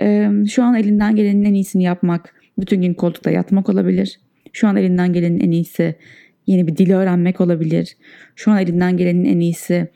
Ee, 0.00 0.30
şu 0.50 0.62
an 0.62 0.74
elinden 0.74 1.16
gelenin 1.16 1.44
en 1.44 1.54
iyisini 1.54 1.82
yapmak, 1.82 2.34
bütün 2.58 2.82
gün 2.82 2.94
koltukta 2.94 3.30
yatmak 3.30 3.68
olabilir. 3.68 4.20
Şu 4.52 4.68
an 4.68 4.76
elinden 4.76 5.12
gelenin 5.12 5.40
en 5.40 5.50
iyisi 5.50 5.94
yeni 6.46 6.66
bir 6.66 6.76
dil 6.76 6.92
öğrenmek 6.92 7.40
olabilir. 7.40 7.96
Şu 8.36 8.50
an 8.50 8.58
elinden 8.58 8.96
gelenin 8.96 9.24
en 9.24 9.40
iyisi 9.40 9.88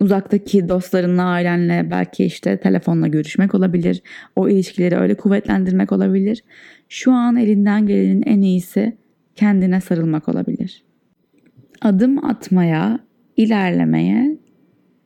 uzaktaki 0.00 0.68
dostlarınla, 0.68 1.22
ailenle 1.22 1.90
belki 1.90 2.24
işte 2.24 2.56
telefonla 2.56 3.06
görüşmek 3.06 3.54
olabilir. 3.54 4.02
O 4.36 4.48
ilişkileri 4.48 4.96
öyle 4.96 5.14
kuvvetlendirmek 5.14 5.92
olabilir. 5.92 6.44
Şu 6.88 7.12
an 7.12 7.36
elinden 7.36 7.86
gelenin 7.86 8.22
en 8.26 8.40
iyisi 8.40 8.96
kendine 9.36 9.80
sarılmak 9.80 10.28
olabilir. 10.28 10.84
Adım 11.82 12.24
atmaya, 12.24 12.98
ilerlemeye 13.36 14.36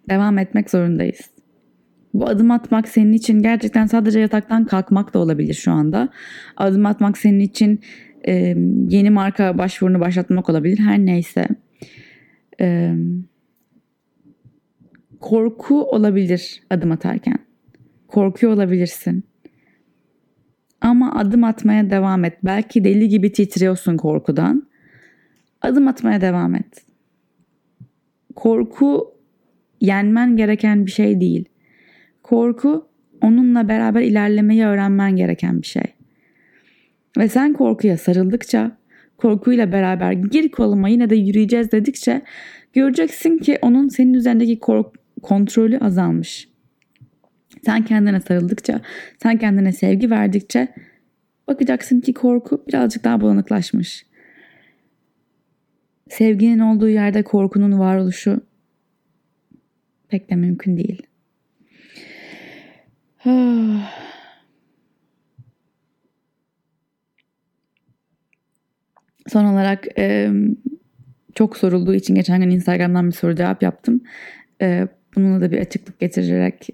devam 0.09 0.39
etmek 0.39 0.71
zorundayız. 0.71 1.31
Bu 2.15 2.29
adım 2.29 2.51
atmak 2.51 2.89
senin 2.89 3.13
için 3.13 3.43
gerçekten 3.43 3.87
sadece 3.87 4.21
yataktan 4.21 4.65
kalkmak 4.65 5.15
da 5.15 5.19
olabilir 5.19 5.55
şu 5.55 5.73
anda. 5.73 6.09
Adım 6.57 6.87
atmak 6.87 7.19
senin 7.19 7.41
için 7.41 7.81
e, 8.29 8.57
yeni 8.89 9.11
marka 9.11 9.59
başvurunu 9.59 10.01
başlatmak 10.01 10.49
olabilir. 10.49 10.79
Her 10.79 10.99
neyse. 10.99 11.49
E, 12.61 12.95
korku 15.21 15.85
olabilir 15.85 16.63
adım 16.71 16.93
atarken. 16.93 17.39
Korkuyor 18.09 18.53
olabilirsin. 18.53 19.25
Ama 20.81 21.15
adım 21.19 21.45
atmaya 21.45 21.91
devam 21.91 22.25
et. 22.25 22.39
Belki 22.45 22.85
deli 22.85 23.09
gibi 23.09 23.33
titriyorsun 23.33 23.97
korkudan. 23.97 24.71
Adım 25.63 25.89
atmaya 25.89 26.21
devam 26.21 26.55
et. 26.55 26.85
Korku 28.37 29.15
yenmen 29.81 30.37
gereken 30.37 30.87
bir 30.87 30.91
şey 30.91 31.21
değil. 31.21 31.45
Korku 32.23 32.89
onunla 33.21 33.69
beraber 33.69 34.03
ilerlemeyi 34.03 34.65
öğrenmen 34.65 35.17
gereken 35.17 35.63
bir 35.63 35.67
şey. 35.67 35.85
Ve 37.19 37.29
sen 37.29 37.53
korkuya 37.53 37.97
sarıldıkça, 37.97 38.77
korkuyla 39.17 39.73
beraber 39.73 40.13
gir 40.13 40.49
koluma 40.49 40.89
yine 40.89 41.11
de 41.11 41.17
yürüyeceğiz 41.17 41.73
dedikçe 41.73 42.23
göreceksin 42.73 43.39
ki 43.39 43.59
onun 43.63 43.89
senin 43.89 44.15
üzerindeki 44.15 44.59
kork 44.59 44.87
kontrolü 45.23 45.79
azalmış. 45.79 46.49
Sen 47.65 47.85
kendine 47.85 48.21
sarıldıkça, 48.21 48.81
sen 49.23 49.39
kendine 49.39 49.73
sevgi 49.73 50.11
verdikçe 50.11 50.69
bakacaksın 51.49 52.01
ki 52.01 52.15
korku 52.15 52.65
birazcık 52.69 53.05
daha 53.05 53.21
bulanıklaşmış. 53.21 54.07
Sevginin 56.09 56.59
olduğu 56.59 56.89
yerde 56.89 57.23
korkunun 57.23 57.79
varoluşu 57.79 58.41
pek 60.11 60.31
de 60.31 60.37
mümkün 60.37 60.77
değil. 60.77 61.03
Son 69.27 69.45
olarak 69.45 69.87
çok 71.35 71.57
sorulduğu 71.57 71.95
için 71.95 72.15
geçen 72.15 72.41
gün 72.41 72.51
Instagram'dan 72.51 73.07
bir 73.07 73.13
soru 73.13 73.35
cevap 73.35 73.63
yaptım. 73.63 74.01
bununla 75.17 75.41
da 75.41 75.53
bir 75.53 75.59
açıklık 75.59 76.01
getirerek 76.01 76.69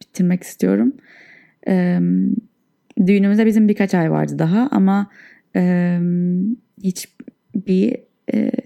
bitirmek 0.00 0.42
istiyorum. 0.42 0.92
düğünümüzde 3.06 3.46
bizim 3.46 3.68
birkaç 3.68 3.94
ay 3.94 4.10
vardı 4.10 4.38
daha 4.38 4.68
ama 4.70 5.10
hiç 6.82 7.08
bir 7.54 7.92
e, 7.92 8.05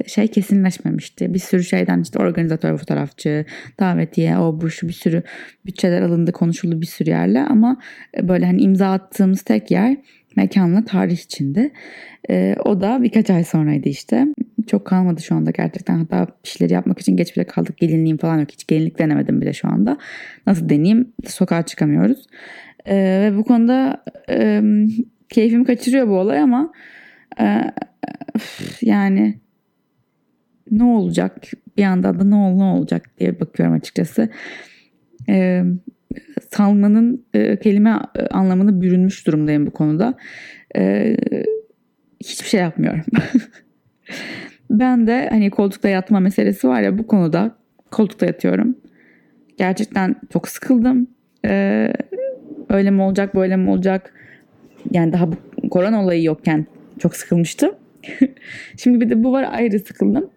şey 0.06 0.28
kesinleşmemişti. 0.28 1.34
Bir 1.34 1.38
sürü 1.38 1.64
şeyden 1.64 2.00
işte 2.00 2.18
organizatör, 2.18 2.76
fotoğrafçı, 2.76 3.44
davetiye, 3.80 4.38
o 4.38 4.60
bu 4.60 4.70
şu 4.70 4.88
bir 4.88 4.92
sürü 4.92 5.22
bütçeler 5.66 6.02
alındı, 6.02 6.32
konuşuldu 6.32 6.80
bir 6.80 6.86
sürü 6.86 7.10
yerle 7.10 7.40
ama 7.40 7.76
e, 8.16 8.28
böyle 8.28 8.46
hani 8.46 8.62
imza 8.62 8.92
attığımız 8.92 9.42
tek 9.42 9.70
yer 9.70 9.96
mekanla 10.36 10.84
tarih 10.84 11.18
içinde. 11.18 11.70
E, 12.30 12.56
o 12.64 12.80
da 12.80 13.02
birkaç 13.02 13.30
ay 13.30 13.44
sonraydı 13.44 13.88
işte. 13.88 14.26
Çok 14.66 14.84
kalmadı 14.84 15.22
şu 15.22 15.34
anda 15.34 15.50
gerçekten. 15.50 15.98
Hatta 15.98 16.26
bir 16.44 16.48
şeyleri 16.48 16.74
yapmak 16.74 16.98
için 16.98 17.16
geç 17.16 17.36
bile 17.36 17.44
kaldık. 17.44 17.78
Gelinliğim 17.78 18.16
falan 18.16 18.38
yok. 18.38 18.50
Hiç 18.52 18.66
gelinlik 18.66 18.98
denemedim 18.98 19.40
bile 19.40 19.52
şu 19.52 19.68
anda. 19.68 19.98
Nasıl 20.46 20.68
deneyeyim? 20.68 21.12
Sokağa 21.26 21.62
çıkamıyoruz. 21.62 22.26
E, 22.86 22.96
ve 22.96 23.36
bu 23.36 23.44
konuda 23.44 24.04
e, 24.30 24.62
keyfimi 25.28 25.64
kaçırıyor 25.64 26.08
bu 26.08 26.18
olay 26.18 26.40
ama 26.40 26.72
e, 27.40 27.60
yani 28.82 29.38
ne 30.70 30.84
olacak 30.84 31.40
bir 31.76 31.82
yandan 31.82 32.20
da 32.20 32.24
ne, 32.24 32.34
ol, 32.34 32.56
ne 32.56 32.64
olacak 32.64 33.10
diye 33.18 33.40
bakıyorum 33.40 33.74
açıkçası. 33.74 34.28
Ee, 35.28 35.64
salmanın 36.50 37.26
e, 37.34 37.58
kelime 37.58 37.98
e, 38.16 38.26
anlamını 38.26 38.80
bürünmüş 38.80 39.26
durumdayım 39.26 39.66
bu 39.66 39.70
konuda. 39.70 40.14
Ee, 40.76 41.16
hiçbir 42.20 42.48
şey 42.48 42.60
yapmıyorum. 42.60 43.04
ben 44.70 45.06
de 45.06 45.28
hani 45.30 45.50
koltukta 45.50 45.88
yatma 45.88 46.20
meselesi 46.20 46.68
var 46.68 46.80
ya 46.82 46.98
bu 46.98 47.06
konuda 47.06 47.56
koltukta 47.90 48.26
yatıyorum. 48.26 48.76
Gerçekten 49.58 50.16
çok 50.32 50.48
sıkıldım. 50.48 51.06
Ee, 51.46 51.92
öyle 52.68 52.90
mi 52.90 53.02
olacak 53.02 53.34
böyle 53.34 53.56
mi 53.56 53.70
olacak 53.70 54.14
Yani 54.90 55.12
daha 55.12 55.32
bu 55.32 55.36
korona 55.70 56.02
olayı 56.02 56.22
yokken 56.22 56.66
çok 56.98 57.16
sıkılmıştım. 57.16 57.70
Şimdi 58.76 59.00
bir 59.00 59.10
de 59.10 59.24
bu 59.24 59.32
var 59.32 59.48
ayrı 59.52 59.78
sıkıldım. 59.78 60.30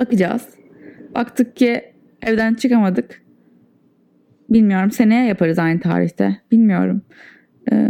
Bakacağız. 0.00 0.48
Baktık 1.14 1.56
ki 1.56 1.84
evden 2.22 2.54
çıkamadık. 2.54 3.22
Bilmiyorum. 4.50 4.90
Seneye 4.90 5.26
yaparız 5.26 5.58
aynı 5.58 5.80
tarihte. 5.80 6.36
Bilmiyorum. 6.50 7.02
Ee, 7.72 7.88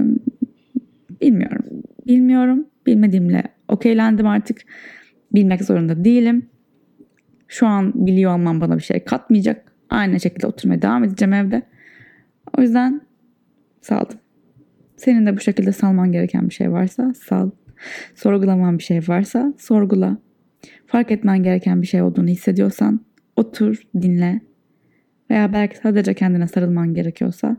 bilmiyorum. 1.20 1.64
Bilmiyorum. 2.06 2.66
Bilmediğimle 2.86 3.42
okeylendim 3.68 4.26
artık. 4.26 4.60
Bilmek 5.34 5.64
zorunda 5.64 6.04
değilim. 6.04 6.46
Şu 7.48 7.66
an 7.66 8.06
biliyor 8.06 8.34
olmam 8.34 8.60
bana 8.60 8.78
bir 8.78 8.82
şey 8.82 9.04
katmayacak. 9.04 9.72
Aynı 9.90 10.20
şekilde 10.20 10.46
oturmaya 10.46 10.82
devam 10.82 11.04
edeceğim 11.04 11.32
evde. 11.32 11.62
O 12.58 12.62
yüzden 12.62 13.00
saldım. 13.80 14.18
Senin 14.96 15.26
de 15.26 15.36
bu 15.36 15.40
şekilde 15.40 15.72
salman 15.72 16.12
gereken 16.12 16.48
bir 16.48 16.54
şey 16.54 16.72
varsa 16.72 17.14
sal. 17.14 17.50
Sorgulaman 18.14 18.78
bir 18.78 18.82
şey 18.82 18.98
varsa 19.08 19.54
sorgula. 19.58 20.16
Fark 20.90 21.10
etmen 21.10 21.42
gereken 21.42 21.82
bir 21.82 21.86
şey 21.86 22.02
olduğunu 22.02 22.28
hissediyorsan 22.28 23.00
otur, 23.36 23.82
dinle. 24.02 24.40
Veya 25.30 25.52
belki 25.52 25.76
sadece 25.76 26.14
kendine 26.14 26.48
sarılman 26.48 26.94
gerekiyorsa 26.94 27.56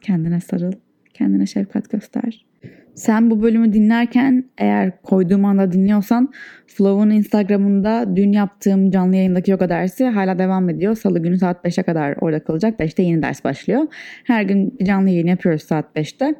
kendine 0.00 0.40
sarıl, 0.40 0.72
kendine 1.14 1.46
şefkat 1.46 1.90
göster. 1.90 2.46
Sen 2.94 3.30
bu 3.30 3.42
bölümü 3.42 3.72
dinlerken 3.72 4.44
eğer 4.58 5.02
koyduğum 5.02 5.44
anda 5.44 5.72
dinliyorsan 5.72 6.32
Flow'un 6.66 7.10
Instagram'ında 7.10 8.16
dün 8.16 8.32
yaptığım 8.32 8.90
canlı 8.90 9.16
yayındaki 9.16 9.50
yoga 9.50 9.68
dersi 9.68 10.04
hala 10.04 10.38
devam 10.38 10.70
ediyor. 10.70 10.96
Salı 10.96 11.18
günü 11.18 11.38
saat 11.38 11.64
5'e 11.64 11.82
kadar 11.82 12.16
orada 12.20 12.44
kalacak. 12.44 12.80
5'te 12.80 13.02
yeni 13.02 13.22
ders 13.22 13.44
başlıyor. 13.44 13.86
Her 14.24 14.42
gün 14.42 14.78
canlı 14.84 15.10
yayın 15.10 15.26
yapıyoruz 15.26 15.62
saat 15.62 15.96
5'te. 15.96 16.34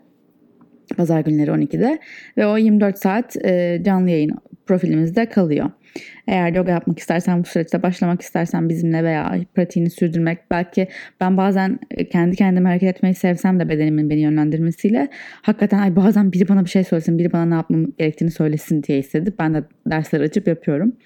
Pazar 0.96 1.20
günleri 1.20 1.50
12'de 1.50 1.98
ve 2.36 2.46
o 2.46 2.56
24 2.56 2.98
saat 2.98 3.36
canlı 3.84 4.10
yayın 4.10 4.32
profilimizde 4.66 5.26
kalıyor. 5.26 5.70
Eğer 6.26 6.52
yoga 6.52 6.72
yapmak 6.72 6.98
istersen 6.98 7.40
bu 7.40 7.44
süreçte 7.44 7.82
başlamak 7.82 8.22
istersen 8.22 8.68
bizimle 8.68 9.04
veya 9.04 9.36
pratiğini 9.54 9.90
sürdürmek 9.90 10.38
belki 10.50 10.88
ben 11.20 11.36
bazen 11.36 11.78
e, 11.90 12.08
kendi 12.08 12.36
kendime 12.36 12.68
hareket 12.68 12.96
etmeyi 12.96 13.14
sevsem 13.14 13.60
de 13.60 13.68
bedenimin 13.68 14.10
beni 14.10 14.20
yönlendirmesiyle 14.20 15.08
hakikaten 15.42 15.78
ay 15.78 15.96
bazen 15.96 16.32
biri 16.32 16.48
bana 16.48 16.64
bir 16.64 16.70
şey 16.70 16.84
söylesin 16.84 17.18
biri 17.18 17.32
bana 17.32 17.44
ne 17.44 17.54
yapmam 17.54 17.86
gerektiğini 17.98 18.30
söylesin 18.30 18.82
diye 18.82 18.98
istedi. 18.98 19.32
Ben 19.38 19.54
de 19.54 19.64
dersler 19.86 20.20
açıp 20.20 20.48
yapıyorum. 20.48 20.96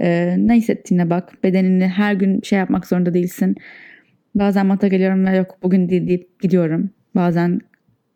Ee, 0.00 0.36
ne 0.38 0.54
hissettiğine 0.54 1.10
bak 1.10 1.32
bedenini 1.44 1.88
her 1.88 2.14
gün 2.14 2.40
şey 2.40 2.58
yapmak 2.58 2.86
zorunda 2.86 3.14
değilsin. 3.14 3.56
Bazen 4.34 4.66
mata 4.66 4.88
geliyorum 4.88 5.26
ve 5.26 5.36
yok 5.36 5.58
bugün 5.62 5.88
değil 5.88 6.08
deyip 6.08 6.40
gidiyorum. 6.40 6.90
Bazen 7.14 7.60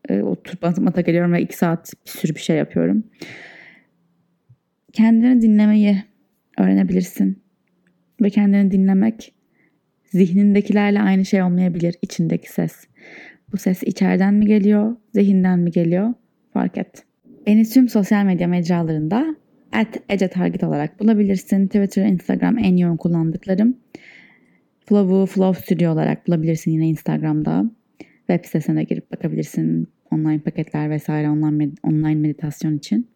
e, 0.09 0.23
oturup 0.23 0.79
mata 0.79 1.01
geliyorum 1.01 1.33
ve 1.33 1.43
iki 1.43 1.57
saat 1.57 1.93
bir 2.07 2.11
sürü 2.11 2.35
bir 2.35 2.41
şey 2.41 2.57
yapıyorum 2.57 3.05
kendini 4.97 5.43
dinlemeyi 5.43 6.03
öğrenebilirsin. 6.59 7.43
Ve 8.23 8.31
kendini 8.31 8.71
dinlemek 8.71 9.35
zihnindekilerle 10.05 11.01
aynı 11.01 11.25
şey 11.25 11.43
olmayabilir 11.43 11.95
içindeki 12.03 12.53
ses. 12.53 12.73
Bu 13.53 13.57
ses 13.57 13.83
içeriden 13.83 14.35
mi 14.35 14.47
geliyor, 14.47 14.97
zihinden 15.15 15.59
mi 15.59 15.71
geliyor? 15.71 16.15
Fark 16.53 16.79
et. 16.79 17.05
Beni 17.47 17.65
tüm 17.65 17.89
sosyal 17.89 18.25
medya 18.25 18.49
mecralarında 18.49 19.37
at 19.73 20.01
ecetarget 20.09 20.65
olarak 20.65 21.01
bulabilirsin. 21.01 21.67
Twitter, 21.67 22.07
Instagram 22.07 22.59
en 22.59 22.77
yoğun 22.77 22.97
kullandıklarım. 22.97 23.77
Flow'u 24.87 25.27
Flow 25.27 25.63
Studio 25.63 25.93
olarak 25.93 26.27
bulabilirsin 26.27 26.71
yine 26.71 26.89
Instagram'da. 26.89 27.71
Web 28.27 28.45
sitesine 28.45 28.85
girip 28.85 29.13
bakabilirsin. 29.13 29.89
Online 30.11 30.41
paketler 30.41 30.91
vesaire 30.91 31.31
online, 31.31 31.71
online 31.83 32.15
meditasyon 32.15 32.77
için 32.77 33.09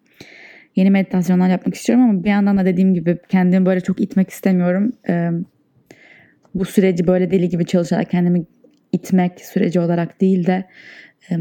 yeni 0.76 0.90
meditasyonlar 0.90 1.48
yapmak 1.48 1.74
istiyorum 1.74 2.04
ama 2.04 2.24
bir 2.24 2.30
yandan 2.30 2.58
da 2.58 2.64
dediğim 2.64 2.94
gibi 2.94 3.18
kendimi 3.28 3.66
böyle 3.66 3.80
çok 3.80 4.00
itmek 4.00 4.30
istemiyorum. 4.30 4.92
Ee, 5.08 5.30
bu 6.54 6.64
süreci 6.64 7.06
böyle 7.06 7.30
deli 7.30 7.48
gibi 7.48 7.66
çalışarak 7.66 8.10
kendimi 8.10 8.44
itmek 8.92 9.40
süreci 9.40 9.80
olarak 9.80 10.20
değil 10.20 10.46
de 10.46 10.64
e, 11.30 11.36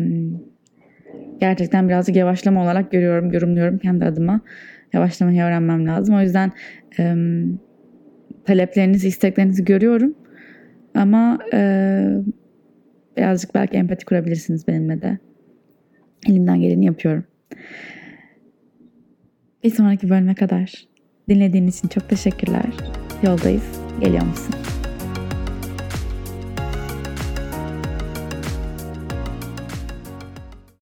gerçekten 1.40 1.90
birazcık 1.90 2.16
yavaşlama 2.16 2.64
olarak 2.64 2.92
görüyorum, 2.92 3.34
yorumluyorum 3.34 3.78
kendi 3.78 4.06
adıma. 4.06 4.42
Yavaşlamayı 4.94 5.42
öğrenmem 5.42 5.88
lazım. 5.88 6.16
O 6.16 6.22
yüzden 6.22 6.52
e, 7.00 7.16
taleplerinizi, 8.46 9.08
isteklerinizi 9.08 9.66
görüyorum. 9.66 10.16
Ama 10.96 11.40
e, 11.54 12.02
birazcık 13.18 13.56
belki 13.56 13.78
empati 13.78 14.06
kurabilirsiniz 14.06 14.68
benimle 14.68 15.02
de. 15.02 15.18
Elimden 16.28 16.62
geleni 16.62 16.86
yapıyorum. 16.86 17.24
Bir 19.64 19.70
sonraki 19.70 20.10
bölüme 20.10 20.36
kadar 20.36 20.74
dinlediğin 21.30 21.68
için 21.68 21.88
çok 21.88 22.10
teşekkürler. 22.10 22.66
Yoldayız. 23.24 23.64
Geliyor 24.02 24.26
musun? 24.26 24.56